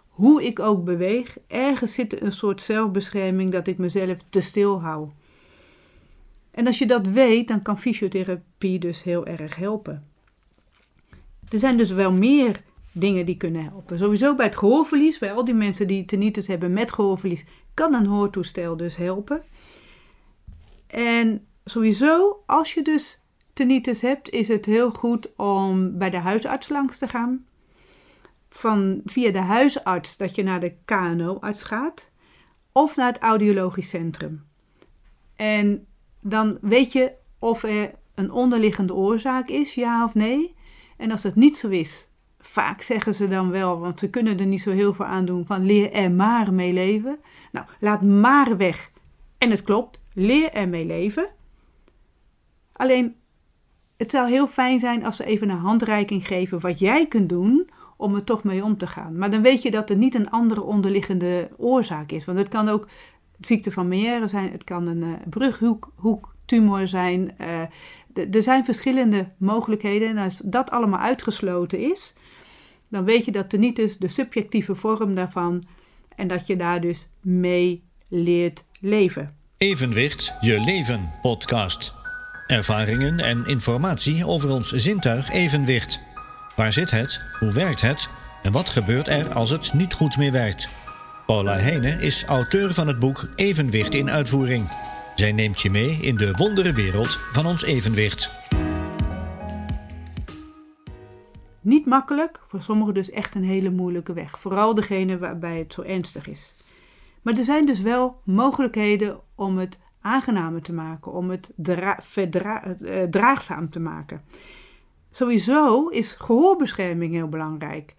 Hoe 0.09 0.45
ik 0.45 0.59
ook 0.59 0.85
beweeg, 0.85 1.37
ergens 1.47 1.95
zit 1.95 2.23
een 2.23 2.33
soort 2.33 2.63
zelfbescherming 2.63 3.53
dat 3.53 3.67
ik 3.67 3.79
mezelf 3.79 4.19
te 4.31 4.41
stil 4.41 4.81
hou. 4.83 5.09
En 6.51 6.67
als 6.67 6.79
je 6.79 6.87
dat 6.87 7.07
weet, 7.07 7.49
dan 7.49 7.63
kan 7.63 7.79
fysiotherapie 7.79 8.79
dus 8.79 9.03
heel 9.03 9.27
erg 9.27 9.57
helpen. 9.57 10.05
Er 11.49 11.59
zijn 11.59 11.77
dus 11.77 11.91
wel 11.91 12.13
meer 12.13 12.63
dingen 12.95 13.27
die 13.27 13.37
kunnen 13.37 13.65
helpen. 13.65 13.99
Sowieso 13.99 14.35
bij 14.35 14.47
het 14.47 14.57
gehoorverlies, 14.57 15.19
bij 15.19 15.33
al 15.33 15.45
die 15.45 15.55
mensen 15.55 15.87
die 15.87 16.05
tinnitus 16.05 16.47
hebben 16.47 16.73
met 16.73 16.93
gehoorverlies, 16.93 17.45
kan 17.75 17.95
een 17.95 18.07
hoortoestel 18.07 18.77
dus 18.77 18.97
helpen. 18.97 19.43
En 20.87 21.47
sowieso, 21.65 22.43
als 22.47 22.75
je 22.75 22.83
dus 22.83 23.23
tinnitus 23.53 24.01
hebt, 24.01 24.31
is 24.31 24.49
het 24.49 24.67
heel 24.67 24.91
goed 24.91 25.37
om 25.37 25.99
bij 25.99 26.11
de 26.11 26.19
huisarts 26.19 26.69
langs 26.69 26.99
te 26.99 27.09
gaan. 27.09 27.47
Van 28.49 29.01
via 29.05 29.31
de 29.31 29.41
huisarts 29.41 30.17
dat 30.17 30.35
je 30.35 30.43
naar 30.43 30.61
de 30.61 30.75
KNO-arts 30.85 31.63
gaat 31.63 32.11
of 32.73 32.97
naar 32.97 33.13
het 33.13 33.23
audiologisch 33.23 33.89
centrum. 33.89 34.45
En 35.37 35.87
dan 36.21 36.59
weet 36.61 36.93
je 36.93 37.13
of 37.39 37.63
er 37.63 37.95
een 38.15 38.31
onderliggende 38.31 38.95
oorzaak 38.95 39.49
is, 39.49 39.75
ja 39.75 40.05
of 40.05 40.15
nee. 40.15 40.55
En 40.97 41.11
als 41.11 41.23
het 41.23 41.35
niet 41.35 41.57
zo 41.57 41.69
is, 41.69 42.09
vaak 42.47 42.83
zeggen 42.83 43.15
ze 43.15 43.29
dan 43.29 43.51
wel, 43.51 43.79
want 43.79 43.99
ze 43.99 44.11
kunnen 44.11 44.39
er 44.39 44.47
niet 44.47 44.63
zo 44.63 44.71
heel 44.71 44.95
veel 44.95 45.05
aan 45.05 45.25
doen, 45.25 45.47
van 45.47 45.67
leer 45.67 45.93
er 45.93 46.11
maar 46.11 46.53
mee 46.53 46.73
leven. 46.73 47.19
Nou, 47.53 47.67
laat 47.81 48.03
maar 48.03 48.57
weg. 48.57 48.91
En 49.39 49.51
het 49.51 49.63
klopt, 49.63 50.01
leer 50.13 50.53
er 50.53 50.69
mee 50.69 50.87
leven. 50.87 51.31
Alleen, 52.73 53.15
het 53.97 54.11
zou 54.11 54.31
heel 54.31 54.47
fijn 54.47 54.79
zijn 54.79 55.05
als 55.05 55.17
we 55.17 55.25
even 55.25 55.49
een 55.49 55.57
handreiking 55.57 56.27
geven 56.27 56.61
wat 56.61 56.79
jij 56.79 57.07
kunt 57.07 57.29
doen 57.29 57.71
om 57.97 58.15
er 58.15 58.25
toch 58.25 58.45
mee 58.45 58.65
om 58.65 58.77
te 58.77 58.87
gaan. 58.87 59.19
Maar 59.19 59.31
dan 59.31 59.43
weet 59.43 59.63
je 59.63 59.71
dat 59.71 59.91
er 59.91 59.97
niet 59.97 60.15
een 60.15 60.31
andere 60.31 60.63
onderliggende 60.63 61.51
oorzaak 61.57 62.13
is. 62.13 62.25
Want 62.25 62.39
het 62.39 62.49
kan 62.49 62.69
ook 62.69 62.89
ziekte 63.41 63.73
van 63.73 63.89
Meière 63.89 64.29
zijn. 64.29 64.53
Het 64.53 64.65
kan 64.65 64.87
een 64.87 65.03
uh, 65.03 65.13
brughoektumor 65.29 66.87
zijn. 66.87 67.35
Uh, 67.41 68.27
er 68.35 68.43
zijn 68.43 68.65
verschillende 68.65 69.27
mogelijkheden. 69.39 70.09
En 70.09 70.19
als 70.19 70.39
dat 70.39 70.71
allemaal 70.71 71.01
uitgesloten 71.01 71.79
is, 71.79 72.15
dan 72.95 73.05
weet 73.05 73.25
je 73.25 73.31
dat 73.31 73.51
tinnitus 73.51 73.97
de 73.97 74.09
subjectieve 74.09 74.75
vorm 74.75 75.15
daarvan 75.15 75.65
en 76.15 76.27
dat 76.27 76.47
je 76.47 76.57
daar 76.57 76.81
dus 76.81 77.09
mee 77.21 77.83
leert 78.09 78.65
leven. 78.81 79.31
Evenwicht, 79.59 80.35
je 80.41 80.61
leven 80.61 81.13
podcast. 81.23 81.93
Ervaringen 82.47 83.21
en 83.21 83.47
informatie 83.47 84.27
over 84.27 84.51
ons 84.51 84.73
zintuig 84.73 85.31
evenwicht. 85.31 86.01
Waar 86.57 86.73
zit 86.73 86.91
het? 86.91 87.21
Hoe 87.39 87.53
werkt 87.53 87.81
het? 87.81 88.09
En 88.43 88.53
wat 88.53 88.71
gebeurt 88.71 89.09
er 89.09 89.33
als 89.33 89.51
het 89.51 89.73
niet 89.73 89.95
goed 89.95 90.17
meer 90.17 90.33
werkt? 90.33 90.75
Paula 91.27 91.57
Heine 91.57 91.91
is 91.91 92.25
auteur 92.25 92.75
van 92.75 92.87
het 92.87 92.99
boek 92.99 93.29
Evenwicht 93.35 93.95
in 93.95 94.11
uitvoering. 94.11 94.69
Zij 95.15 95.33
neemt 95.33 95.61
je 95.61 95.71
mee 95.71 95.99
in 96.01 96.17
de 96.17 96.33
wonderenwereld 96.33 97.19
van 97.33 97.47
ons 97.47 97.65
evenwicht. 97.65 98.44
Niet 101.65 101.87
makkelijk, 101.87 102.41
voor 102.47 102.63
sommigen 102.63 102.95
dus 102.95 103.11
echt 103.11 103.35
een 103.35 103.45
hele 103.45 103.71
moeilijke 103.71 104.13
weg. 104.13 104.39
Vooral 104.39 104.75
degene 104.75 105.19
waarbij 105.19 105.59
het 105.59 105.73
zo 105.73 105.83
ernstig 105.83 106.29
is. 106.29 106.55
Maar 107.23 107.35
er 107.35 107.45
zijn 107.45 107.67
dus 107.67 107.81
wel 107.81 108.21
mogelijkheden 108.25 109.21
om 109.35 109.59
het 109.59 109.79
aangenamer 110.01 110.63
te 110.63 110.73
maken, 110.73 111.13
om 111.13 111.31
het 111.31 111.53
uh, 111.57 113.03
draagzaam 113.11 113.71
te 113.71 113.81
maken. 113.81 114.23
Sowieso 115.11 115.89
is 115.89 116.13
gehoorbescherming 116.13 117.13
heel 117.13 117.29
belangrijk. 117.29 117.95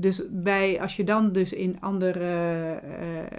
Dus 0.00 0.22
bij, 0.30 0.80
als 0.80 0.96
je 0.96 1.04
dan 1.04 1.32
dus 1.32 1.52
in 1.52 1.80
ander 1.80 2.22
uh, 2.22 2.76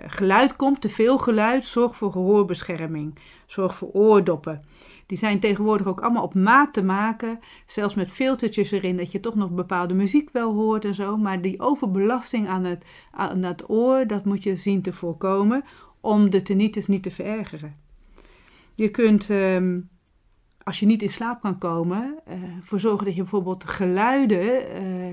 geluid 0.06 0.56
komt, 0.56 0.82
te 0.82 0.90
veel 0.90 1.18
geluid, 1.18 1.66
zorg 1.66 1.96
voor 1.96 2.12
gehoorbescherming. 2.12 3.20
Zorg 3.46 3.76
voor 3.76 3.90
oordoppen. 3.92 4.62
Die 5.06 5.18
zijn 5.18 5.40
tegenwoordig 5.40 5.88
ook 5.88 6.02
allemaal 6.02 6.24
op 6.24 6.34
maat 6.34 6.74
te 6.74 6.84
maken. 6.84 7.40
Zelfs 7.66 7.96
met 7.96 8.12
filtertjes 8.12 8.72
erin, 8.72 8.98
dat 8.98 9.12
je 9.12 9.20
toch 9.20 9.36
nog 9.36 9.52
bepaalde 9.52 9.94
muziek 9.94 10.30
wel 10.32 10.54
hoort 10.54 10.86
en 10.86 10.94
zo. 10.94 11.18
Maar 11.18 11.42
die 11.42 11.60
overbelasting 11.60 12.48
aan 12.48 12.64
het, 12.64 12.86
aan 13.12 13.44
het 13.44 13.70
oor, 13.70 14.08
dat 14.08 14.26
moet 14.26 14.44
je 14.44 14.56
zien 14.56 14.82
te 14.82 14.94
voorkomen 14.94 15.64
om 16.00 16.30
de 16.30 16.42
tinnitus 16.42 16.88
niet 16.88 17.04
te 17.04 17.12
verergeren. 17.12 17.76
Je 18.76 18.90
kunt, 18.90 19.30
ehm, 19.30 19.80
als 20.64 20.80
je 20.80 20.86
niet 20.86 21.02
in 21.02 21.10
slaap 21.10 21.42
kan 21.42 21.58
komen, 21.58 22.20
uh, 22.28 22.34
voor 22.62 22.80
zorgen 22.80 23.06
dat 23.06 23.16
je 23.16 23.22
bijvoorbeeld 23.22 23.66
geluiden 23.66 24.42
uh, 24.42 24.64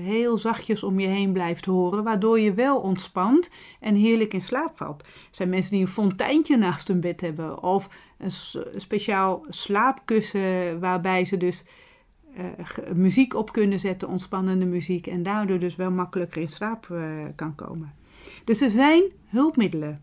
heel 0.05 0.37
zachtjes 0.37 0.83
om 0.83 0.99
je 0.99 1.07
heen 1.07 1.31
blijft 1.31 1.65
horen, 1.65 2.03
waardoor 2.03 2.39
je 2.39 2.53
wel 2.53 2.77
ontspant 2.77 3.49
en 3.79 3.95
heerlijk 3.95 4.33
in 4.33 4.41
slaap 4.41 4.77
valt. 4.77 5.01
Er 5.01 5.07
zijn 5.31 5.49
mensen 5.49 5.71
die 5.71 5.81
een 5.81 5.87
fonteintje 5.87 6.57
naast 6.57 6.87
hun 6.87 6.99
bed 6.99 7.21
hebben 7.21 7.63
of 7.63 7.89
een 8.17 8.31
speciaal 8.75 9.45
slaapkussen 9.47 10.79
waarbij 10.79 11.25
ze 11.25 11.37
dus 11.37 11.65
uh, 12.37 12.45
muziek 12.93 13.33
op 13.33 13.51
kunnen 13.51 13.79
zetten, 13.79 14.07
ontspannende 14.07 14.65
muziek, 14.65 15.07
en 15.07 15.23
daardoor 15.23 15.59
dus 15.59 15.75
wel 15.75 15.91
makkelijker 15.91 16.41
in 16.41 16.47
slaap 16.47 16.87
kan 17.35 17.55
komen. 17.55 17.93
Dus 18.43 18.61
er 18.61 18.69
zijn 18.69 19.03
hulpmiddelen. 19.25 19.97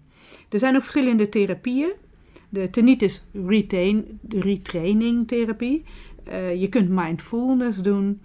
Er 0.48 0.58
zijn 0.58 0.74
ook 0.74 0.82
verschillende 0.82 1.28
therapieën 1.28 1.92
de 2.48 2.70
tinnitus 2.70 3.24
retain, 3.46 4.20
retraining 4.28 5.28
therapie. 5.28 5.84
Uh, 6.28 6.54
je 6.54 6.68
kunt 6.68 6.88
mindfulness 6.88 7.78
doen. 7.78 8.20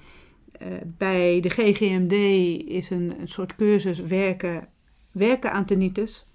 Uh, 0.62 0.68
bij 0.98 1.40
de 1.40 1.50
GGMD 1.50 2.12
is 2.70 2.90
een, 2.90 3.20
een 3.20 3.28
soort 3.28 3.56
cursus 3.56 4.00
werken, 4.00 4.68
werken 5.12 5.52
aan 5.52 5.66
tinnitus. 5.66 6.26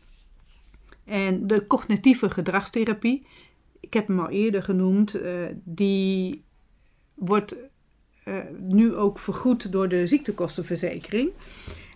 En 1.05 1.47
de 1.47 1.67
cognitieve 1.67 2.31
gedragstherapie, 2.31 3.27
ik 3.81 3.95
heb 3.95 4.07
hem 4.07 4.21
al 4.21 4.29
eerder 4.29 4.63
genoemd, 4.63 5.17
uh, 5.17 5.47
die 5.65 6.45
wordt 7.15 7.57
nu 8.59 8.95
ook 8.95 9.19
vergoed 9.19 9.73
door 9.73 9.89
de 9.89 10.07
ziektekostenverzekering. 10.07 11.31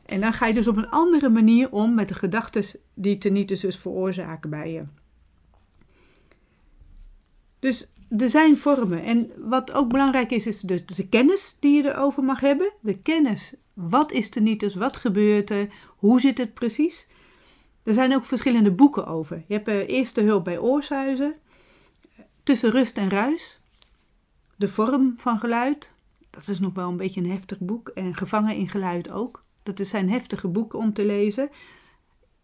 En 0.07 0.20
dan 0.20 0.33
ga 0.33 0.46
je 0.46 0.55
dus 0.55 0.68
op 0.68 0.76
een 0.76 0.90
andere 0.90 1.29
manier 1.29 1.70
om 1.70 1.94
met 1.94 2.09
de 2.09 2.14
gedachten 2.14 2.81
die 2.94 3.18
tinnitus 3.18 3.61
dus 3.61 3.76
veroorzaken 3.76 4.50
bij 4.50 4.72
je. 4.72 4.83
Dus 7.61 7.88
er 8.18 8.31
zijn 8.31 8.57
vormen. 8.57 9.05
En 9.05 9.31
wat 9.37 9.73
ook 9.73 9.88
belangrijk 9.88 10.31
is, 10.31 10.46
is 10.46 10.61
de, 10.61 10.85
de, 10.85 11.09
kennis 11.09 11.57
die 11.61 11.83
je 11.83 11.88
erover 11.88 12.23
mag 12.23 12.40
hebben. 12.40 12.73
De 12.81 12.99
kennis. 12.99 13.55
Wat 13.75 14.12
is 14.12 14.29
tinnitus? 14.29 14.75
Wat 14.75 14.96
gebeurt 14.96 15.51
er? 15.51 15.68
Hoe 15.96 16.20
zit 16.20 16.38
het 16.38 16.55
precies? 16.55 17.09
Er 17.83 17.94
zijn 17.94 18.14
ook 18.14 18.25
verschillende 18.25 18.70
boeken 18.70 19.07
over. 19.07 19.42
Je 19.46 19.55
hebt 19.55 19.68
uh, 19.68 19.88
Eerste 19.88 20.20
Hulp 20.20 20.44
bij 20.44 20.59
Oorsuizen. 20.59 21.35
Tussen 22.42 22.70
Rust 22.70 22.96
en 22.96 23.11
Ruis. 23.11 23.61
De 24.57 24.68
vorm 24.68 25.14
van 25.16 25.38
geluid. 25.38 25.92
Dat 26.31 26.49
is 26.49 26.61
nog 26.61 26.75
wel 26.75 26.88
een 26.88 26.96
beetje 26.96 27.20
een 27.20 27.31
heftig 27.31 27.59
boek. 27.59 27.88
En 27.88 28.14
Gevangen 28.14 28.57
in 28.57 28.68
Geluid 28.68 29.11
ook. 29.11 29.44
Dat 29.62 29.87
zijn 29.87 30.11
heftige 30.11 30.49
boeken 30.49 30.79
om 30.79 30.92
te 30.92 31.05
lezen. 31.05 31.51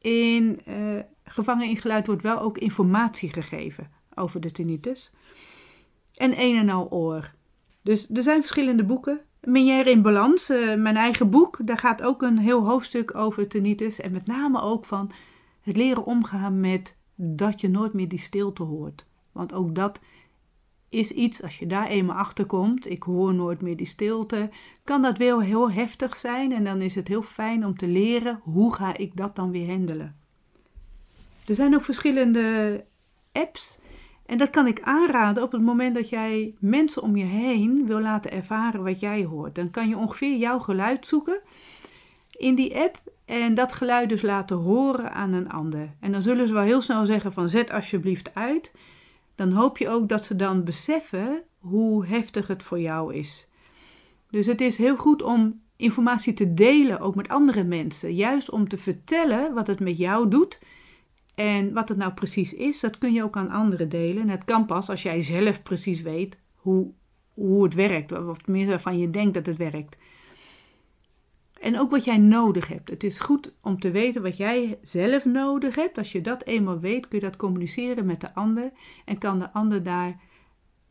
In 0.00 0.60
uh, 0.68 1.00
Gevangen 1.24 1.68
in 1.68 1.76
Geluid 1.76 2.06
wordt 2.06 2.22
wel 2.22 2.40
ook 2.40 2.58
informatie 2.58 3.32
gegeven 3.32 3.95
over 4.16 4.40
de 4.40 4.52
tinnitus. 4.52 5.12
En 6.14 6.40
een 6.40 6.56
en 6.56 6.68
al 6.68 6.90
oor. 6.90 7.34
Dus 7.82 8.10
er 8.10 8.22
zijn 8.22 8.40
verschillende 8.40 8.84
boeken. 8.84 9.20
Menière 9.40 9.90
in 9.90 10.02
Balans, 10.02 10.50
uh, 10.50 10.74
mijn 10.74 10.96
eigen 10.96 11.30
boek, 11.30 11.58
daar 11.64 11.78
gaat 11.78 12.02
ook 12.02 12.22
een 12.22 12.38
heel 12.38 12.66
hoofdstuk 12.66 13.14
over 13.14 13.48
tinnitus. 13.48 14.00
En 14.00 14.12
met 14.12 14.26
name 14.26 14.60
ook 14.60 14.84
van 14.84 15.10
het 15.60 15.76
leren 15.76 16.04
omgaan 16.04 16.60
met 16.60 16.96
dat 17.14 17.60
je 17.60 17.68
nooit 17.68 17.92
meer 17.92 18.08
die 18.08 18.18
stilte 18.18 18.62
hoort. 18.62 19.06
Want 19.32 19.52
ook 19.52 19.74
dat 19.74 20.00
is 20.88 21.10
iets, 21.10 21.42
als 21.42 21.58
je 21.58 21.66
daar 21.66 21.86
eenmaal 21.86 22.16
achter 22.16 22.46
komt, 22.46 22.90
ik 22.90 23.02
hoor 23.02 23.34
nooit 23.34 23.60
meer 23.60 23.76
die 23.76 23.86
stilte, 23.86 24.50
kan 24.84 25.02
dat 25.02 25.18
wel 25.18 25.40
heel 25.40 25.70
heftig 25.70 26.16
zijn. 26.16 26.52
En 26.52 26.64
dan 26.64 26.80
is 26.80 26.94
het 26.94 27.08
heel 27.08 27.22
fijn 27.22 27.66
om 27.66 27.76
te 27.76 27.88
leren 27.88 28.40
hoe 28.42 28.74
ga 28.74 28.96
ik 28.96 29.16
dat 29.16 29.36
dan 29.36 29.50
weer 29.50 29.68
handelen. 29.68 30.16
Er 31.46 31.54
zijn 31.54 31.74
ook 31.74 31.84
verschillende 31.84 32.84
apps 33.32 33.78
en 34.26 34.36
dat 34.38 34.50
kan 34.50 34.66
ik 34.66 34.80
aanraden 34.82 35.42
op 35.42 35.52
het 35.52 35.62
moment 35.62 35.94
dat 35.94 36.08
jij 36.08 36.54
mensen 36.58 37.02
om 37.02 37.16
je 37.16 37.24
heen 37.24 37.86
wil 37.86 38.00
laten 38.00 38.32
ervaren 38.32 38.84
wat 38.84 39.00
jij 39.00 39.24
hoort. 39.24 39.54
Dan 39.54 39.70
kan 39.70 39.88
je 39.88 39.96
ongeveer 39.96 40.36
jouw 40.36 40.58
geluid 40.58 41.06
zoeken 41.06 41.40
in 42.30 42.54
die 42.54 42.76
app 42.76 42.98
en 43.24 43.54
dat 43.54 43.72
geluid 43.72 44.08
dus 44.08 44.22
laten 44.22 44.56
horen 44.56 45.12
aan 45.12 45.32
een 45.32 45.50
ander. 45.50 45.94
En 46.00 46.12
dan 46.12 46.22
zullen 46.22 46.46
ze 46.46 46.54
wel 46.54 46.62
heel 46.62 46.80
snel 46.80 47.06
zeggen 47.06 47.32
van 47.32 47.48
zet 47.48 47.70
alsjeblieft 47.70 48.34
uit. 48.34 48.72
Dan 49.34 49.52
hoop 49.52 49.78
je 49.78 49.88
ook 49.88 50.08
dat 50.08 50.26
ze 50.26 50.36
dan 50.36 50.64
beseffen 50.64 51.42
hoe 51.58 52.06
heftig 52.06 52.46
het 52.46 52.62
voor 52.62 52.80
jou 52.80 53.14
is. 53.14 53.48
Dus 54.30 54.46
het 54.46 54.60
is 54.60 54.78
heel 54.78 54.96
goed 54.96 55.22
om 55.22 55.60
informatie 55.76 56.32
te 56.32 56.54
delen, 56.54 57.00
ook 57.00 57.14
met 57.14 57.28
andere 57.28 57.64
mensen. 57.64 58.14
Juist 58.14 58.50
om 58.50 58.68
te 58.68 58.78
vertellen 58.78 59.54
wat 59.54 59.66
het 59.66 59.80
met 59.80 59.96
jou 59.96 60.28
doet 60.28 60.58
en 61.36 61.72
wat 61.72 61.88
het 61.88 61.98
nou 61.98 62.12
precies 62.12 62.54
is, 62.54 62.80
dat 62.80 62.98
kun 62.98 63.12
je 63.12 63.22
ook 63.22 63.36
aan 63.36 63.50
anderen 63.50 63.88
delen. 63.88 64.22
En 64.22 64.28
het 64.28 64.44
kan 64.44 64.66
pas 64.66 64.88
als 64.88 65.02
jij 65.02 65.20
zelf 65.20 65.62
precies 65.62 66.02
weet 66.02 66.38
hoe, 66.54 66.90
hoe 67.34 67.64
het 67.64 67.74
werkt, 67.74 68.12
of 68.12 68.38
tenminste 68.38 68.70
waarvan 68.70 68.98
je 68.98 69.10
denkt 69.10 69.34
dat 69.34 69.46
het 69.46 69.56
werkt. 69.56 69.96
En 71.60 71.78
ook 71.78 71.90
wat 71.90 72.04
jij 72.04 72.18
nodig 72.18 72.68
hebt. 72.68 72.90
Het 72.90 73.04
is 73.04 73.20
goed 73.20 73.52
om 73.60 73.80
te 73.80 73.90
weten 73.90 74.22
wat 74.22 74.36
jij 74.36 74.78
zelf 74.82 75.24
nodig 75.24 75.74
hebt. 75.74 75.98
Als 75.98 76.12
je 76.12 76.20
dat 76.20 76.44
eenmaal 76.44 76.80
weet, 76.80 77.08
kun 77.08 77.18
je 77.18 77.24
dat 77.24 77.36
communiceren 77.36 78.06
met 78.06 78.20
de 78.20 78.34
ander 78.34 78.72
en 79.04 79.18
kan 79.18 79.38
de 79.38 79.52
ander 79.52 79.82
daar 79.82 80.20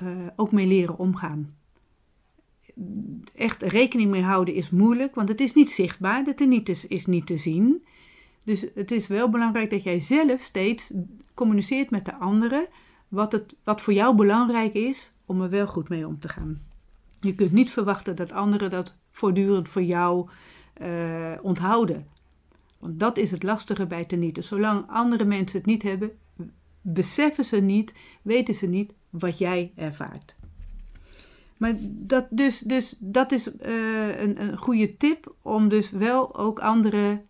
uh, 0.04 0.10
ook 0.36 0.52
mee 0.52 0.68
leren 0.68 0.98
omgaan. 0.98 1.50
Echt 3.36 3.64
rekening 3.64 4.12
mee 4.12 4.22
houden 4.22 4.54
is 4.54 4.70
moeilijk, 4.70 5.16
want 5.16 5.30
het 5.30 5.42
is 5.42 5.54
niet 5.54 5.70
zichtbaar. 5.70 6.24
De 6.24 6.34
tinnitus 6.34 6.88
is 6.88 7.06
niet 7.06 7.26
te 7.26 7.38
zien. 7.38 7.86
Dus 8.46 8.66
het 8.76 8.92
is 8.92 9.08
wel 9.08 9.30
belangrijk 9.30 9.70
dat 9.70 9.84
jij 9.84 10.00
zelf 10.00 10.42
steeds 10.42 10.94
communiceert 11.34 11.90
met 11.90 12.06
de 12.06 12.16
anderen 12.16 12.68
wat, 13.08 13.32
het, 13.32 13.58
wat 13.64 13.82
voor 13.82 13.94
jou 13.94 14.16
belangrijk 14.16 14.74
is 14.74 15.14
om 15.26 15.42
er 15.42 15.50
wel 15.50 15.68
goed 15.68 15.90
mee 15.90 16.08
om 16.08 16.20
te 16.20 16.30
gaan. 16.30 16.62
Je 17.20 17.36
kunt 17.36 17.52
niet 17.52 17.72
verwachten 17.72 18.16
dat 18.16 18.32
anderen 18.32 18.70
dat 18.70 18.98
voortdurend 19.12 19.70
voor 19.70 19.84
jou 19.84 20.30
uh, 20.82 21.32
onthouden. 21.42 22.08
Want 22.80 23.00
dat 23.00 23.18
is 23.18 23.32
het 23.32 23.44
lastige 23.44 23.86
bij 23.86 24.06
tinnitus. 24.06 24.48
Zolang 24.48 24.86
andere 24.88 25.26
mensen 25.26 25.58
het 25.58 25.68
niet 25.68 25.84
hebben, 25.84 26.12
beseffen 26.82 27.46
ze 27.46 27.58
niet, 27.58 27.94
weten 28.22 28.56
ze 28.56 28.68
niet 28.68 28.94
wat 29.10 29.38
jij 29.38 29.72
ervaart. 29.76 30.36
Maar 31.58 31.76
dat, 31.90 32.28
dus, 32.30 32.60
dus, 32.60 32.96
dat 33.00 33.32
is 33.32 33.48
uh, 33.48 34.20
een, 34.22 34.42
een 34.42 34.58
goede 34.58 34.98
tip 34.98 35.36
om 35.42 35.70
dus 35.70 35.90
wel 35.90 36.36
ook 36.36 36.60
anderen 36.60 37.26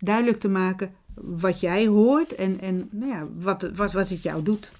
duidelijk 0.00 0.40
te 0.40 0.48
maken 0.48 0.94
wat 1.14 1.60
jij 1.60 1.86
hoort 1.86 2.34
en, 2.34 2.60
en 2.60 2.88
nou 2.90 3.12
ja, 3.12 3.26
wat, 3.38 3.70
wat, 3.74 3.92
wat 3.92 4.08
het 4.08 4.22
jou 4.22 4.42
doet. 4.42 4.72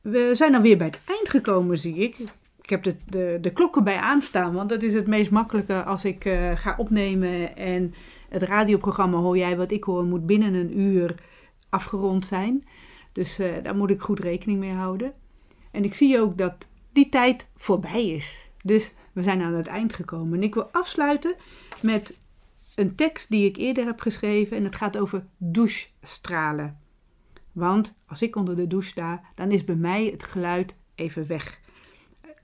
We 0.00 0.30
zijn 0.32 0.52
dan 0.52 0.62
weer 0.62 0.76
bij 0.76 0.86
het 0.86 1.00
eind 1.06 1.28
gekomen, 1.28 1.78
zie 1.78 1.96
ik. 1.96 2.18
Ik 2.60 2.70
heb 2.70 2.82
de, 2.82 2.96
de, 3.06 3.38
de 3.40 3.50
klokken 3.50 3.84
bij 3.84 3.96
aanstaan, 3.96 4.54
want 4.54 4.68
dat 4.68 4.82
is 4.82 4.94
het 4.94 5.06
meest 5.06 5.30
makkelijke 5.30 5.82
als 5.82 6.04
ik 6.04 6.24
uh, 6.24 6.56
ga 6.56 6.74
opnemen. 6.76 7.56
En 7.56 7.94
het 8.28 8.42
radioprogramma 8.42 9.18
Hoor 9.18 9.38
jij 9.38 9.56
wat 9.56 9.70
ik 9.70 9.84
hoor 9.84 10.04
moet 10.04 10.26
binnen 10.26 10.54
een 10.54 10.78
uur 10.78 11.14
afgerond 11.68 12.26
zijn. 12.26 12.64
Dus 13.12 13.40
uh, 13.40 13.52
daar 13.62 13.76
moet 13.76 13.90
ik 13.90 14.00
goed 14.00 14.20
rekening 14.20 14.58
mee 14.58 14.72
houden. 14.72 15.12
En 15.70 15.84
ik 15.84 15.94
zie 15.94 16.20
ook 16.20 16.38
dat 16.38 16.68
die 16.92 17.08
tijd 17.08 17.48
voorbij 17.56 18.08
is. 18.08 18.50
Dus 18.62 18.94
we 19.12 19.22
zijn 19.22 19.42
aan 19.42 19.54
het 19.54 19.66
eind 19.66 19.92
gekomen. 19.92 20.38
En 20.38 20.42
ik 20.42 20.54
wil 20.54 20.68
afsluiten 20.72 21.34
met 21.82 22.18
een 22.78 22.94
tekst 22.94 23.30
die 23.30 23.46
ik 23.46 23.56
eerder 23.56 23.84
heb 23.84 24.00
geschreven. 24.00 24.56
En 24.56 24.64
het 24.64 24.76
gaat 24.76 24.98
over 24.98 25.26
douchestralen. 25.36 26.78
Want 27.52 27.98
als 28.06 28.22
ik 28.22 28.36
onder 28.36 28.56
de 28.56 28.66
douche 28.66 28.88
sta, 28.88 29.20
dan 29.34 29.50
is 29.50 29.64
bij 29.64 29.74
mij 29.74 30.04
het 30.04 30.22
geluid 30.22 30.76
even 30.94 31.26
weg. 31.26 31.60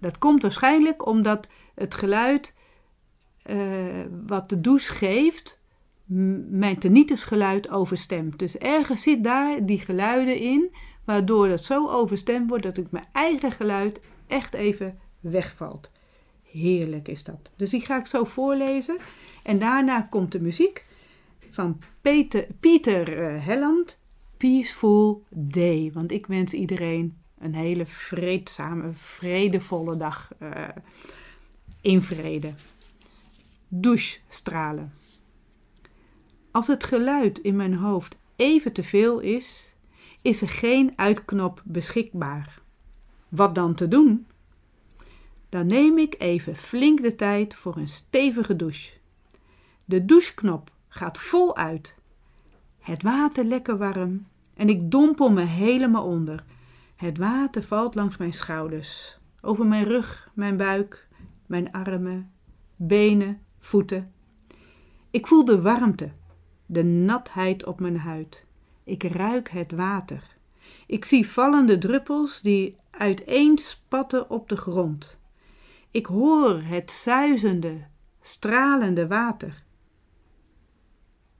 Dat 0.01 0.18
komt 0.18 0.43
waarschijnlijk 0.43 1.07
omdat 1.07 1.49
het 1.74 1.95
geluid 1.95 2.55
uh, 3.51 4.05
wat 4.26 4.49
de 4.49 4.61
douche 4.61 4.93
geeft, 4.93 5.61
mijn 6.49 6.78
tinnitusgeluid 6.78 7.68
overstemt. 7.68 8.39
Dus 8.39 8.59
ergens 8.59 9.03
zit 9.03 9.24
daar 9.24 9.66
die 9.66 9.78
geluiden 9.78 10.39
in, 10.39 10.74
waardoor 11.05 11.47
het 11.47 11.64
zo 11.64 11.89
overstemd 11.89 12.49
wordt 12.49 12.64
dat 12.64 12.76
ik 12.76 12.91
mijn 12.91 13.09
eigen 13.12 13.53
geluid 13.53 14.01
echt 14.26 14.55
even 14.55 14.99
wegvalt. 15.20 15.91
Heerlijk 16.55 17.09
is 17.09 17.24
dat. 17.24 17.50
Dus 17.57 17.70
die 17.70 17.80
ga 17.80 17.98
ik 17.98 18.07
zo 18.07 18.24
voorlezen. 18.24 18.96
En 19.42 19.59
daarna 19.59 20.00
komt 20.00 20.32
de 20.32 20.40
muziek 20.40 20.84
van 21.50 21.78
Peter, 22.00 22.46
Pieter 22.61 23.34
uh, 23.34 23.44
Helland, 23.46 24.00
Peaceful 24.36 25.24
Day. 25.30 25.90
Want 25.94 26.12
ik 26.12 26.26
wens 26.26 26.52
iedereen 26.52 27.18
een 27.38 27.55
hele 27.55 27.86
vreedzame, 27.86 28.92
vredevolle 28.92 29.96
dag 29.96 30.32
uh, 30.42 30.68
in 31.80 32.02
vrede. 32.02 32.52
Douchestralen. 33.68 34.92
Als 36.50 36.66
het 36.66 36.84
geluid 36.84 37.38
in 37.38 37.57
mijn 37.57 37.74
hoofd 37.74 38.16
even 38.36 38.72
te 38.72 38.84
veel 38.84 39.20
is, 39.20 39.74
is 40.22 40.42
er 40.42 40.48
geen 40.48 40.92
uitknop 40.96 41.62
beschikbaar. 41.64 42.61
Wat 43.28 43.55
dan 43.55 43.74
te 43.74 43.88
doen? 43.88 44.26
Dan 45.55 45.66
neem 45.66 45.98
ik 45.98 46.14
even 46.18 46.57
flink 46.57 47.02
de 47.02 47.14
tijd 47.14 47.55
voor 47.55 47.76
een 47.76 47.88
stevige 47.88 48.57
douche. 48.57 48.92
De 49.84 50.05
doucheknop 50.05 50.70
gaat 50.88 51.18
vol 51.18 51.57
uit. 51.57 51.94
Het 52.78 53.02
water 53.02 53.44
lekker 53.44 53.76
warm 53.78 54.26
en 54.57 54.68
ik 54.68 54.90
dompel 54.90 55.30
me 55.30 55.42
helemaal 55.42 56.05
onder. 56.05 56.44
Het 56.96 57.18
water 57.18 57.62
valt 57.62 57.94
langs 57.94 58.16
mijn 58.16 58.32
schouders, 58.32 59.18
over 59.40 59.66
mijn 59.66 59.84
rug, 59.84 60.30
mijn 60.32 60.57
buik, 60.57 61.09
mijn 61.46 61.72
armen, 61.72 62.32
benen, 62.76 63.40
voeten. 63.59 64.12
Ik 65.11 65.26
voel 65.26 65.44
de 65.44 65.62
warmte, 65.62 66.11
de 66.66 66.84
natheid 66.84 67.64
op 67.64 67.80
mijn 67.80 67.98
huid. 67.98 68.46
Ik 68.84 69.02
ruik 69.02 69.50
het 69.50 69.72
water. 69.72 70.36
Ik 70.86 71.05
zie 71.05 71.28
vallende 71.28 71.78
druppels 71.78 72.40
die 72.40 72.76
uiteen 72.90 73.59
spatten 73.59 74.30
op 74.30 74.48
de 74.48 74.57
grond. 74.57 75.22
Ik 75.95 76.07
hoor 76.07 76.61
het 76.61 76.90
zuizende, 76.90 77.86
stralende 78.20 79.07
water. 79.07 79.64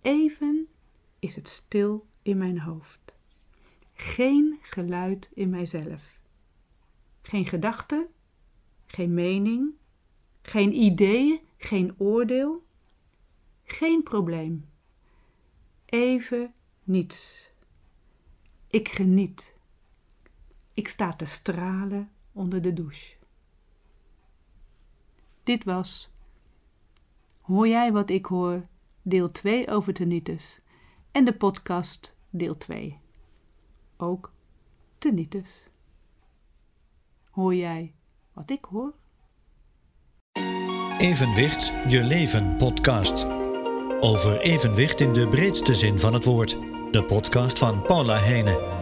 Even 0.01 0.69
is 1.19 1.37
het 1.37 1.49
stil 1.49 2.07
in 2.23 2.39
mijn 2.39 2.61
hoofd. 2.61 3.17
Geen 3.93 4.59
geluid 4.61 5.31
in 5.35 5.51
mijzelf. 5.51 6.19
Geen 7.23 7.47
gedachte, 7.47 8.09
geen 8.87 9.15
mening, 9.15 9.73
geen 10.43 10.75
idee, 10.75 11.43
geen 11.57 11.95
oordeel, 11.99 12.65
geen 13.65 14.03
probleem. 14.03 14.69
Even 15.85 16.55
niets. 16.83 17.53
Ik 18.67 18.89
geniet. 18.89 19.57
Ik 20.73 20.89
sta 20.89 21.09
te 21.09 21.25
stralen 21.25 22.11
onder 22.33 22.63
de 22.63 22.73
douche. 22.73 23.23
Dit 25.45 25.65
was 25.65 26.11
Hoor 27.41 27.69
jij 27.69 27.93
wat 27.93 28.11
ik 28.11 28.27
hoor? 28.27 28.67
Deel 29.03 29.31
2 29.31 29.69
over 29.69 29.93
tinnitus 29.93 30.61
en 31.13 31.25
de 31.25 31.35
podcast 31.35 32.17
deel 32.31 32.57
2. 32.57 32.99
Ook 33.97 34.33
tinnitus. 34.99 35.69
Hoor 37.31 37.55
jij 37.55 37.95
wat 38.33 38.51
ik 38.51 38.65
hoor? 38.65 38.93
Evenwicht, 40.99 41.73
je 41.89 42.03
leven 42.03 42.57
podcast. 42.57 43.27
Over 44.01 44.41
evenwicht 44.41 45.01
in 45.01 45.13
de 45.13 45.29
breedste 45.29 45.75
zin 45.75 45.99
van 45.99 46.13
het 46.15 46.25
woord. 46.25 46.59
De 46.91 47.05
podcast 47.07 47.59
van 47.59 47.83
Paula 47.83 48.19
Heijnen. 48.19 48.74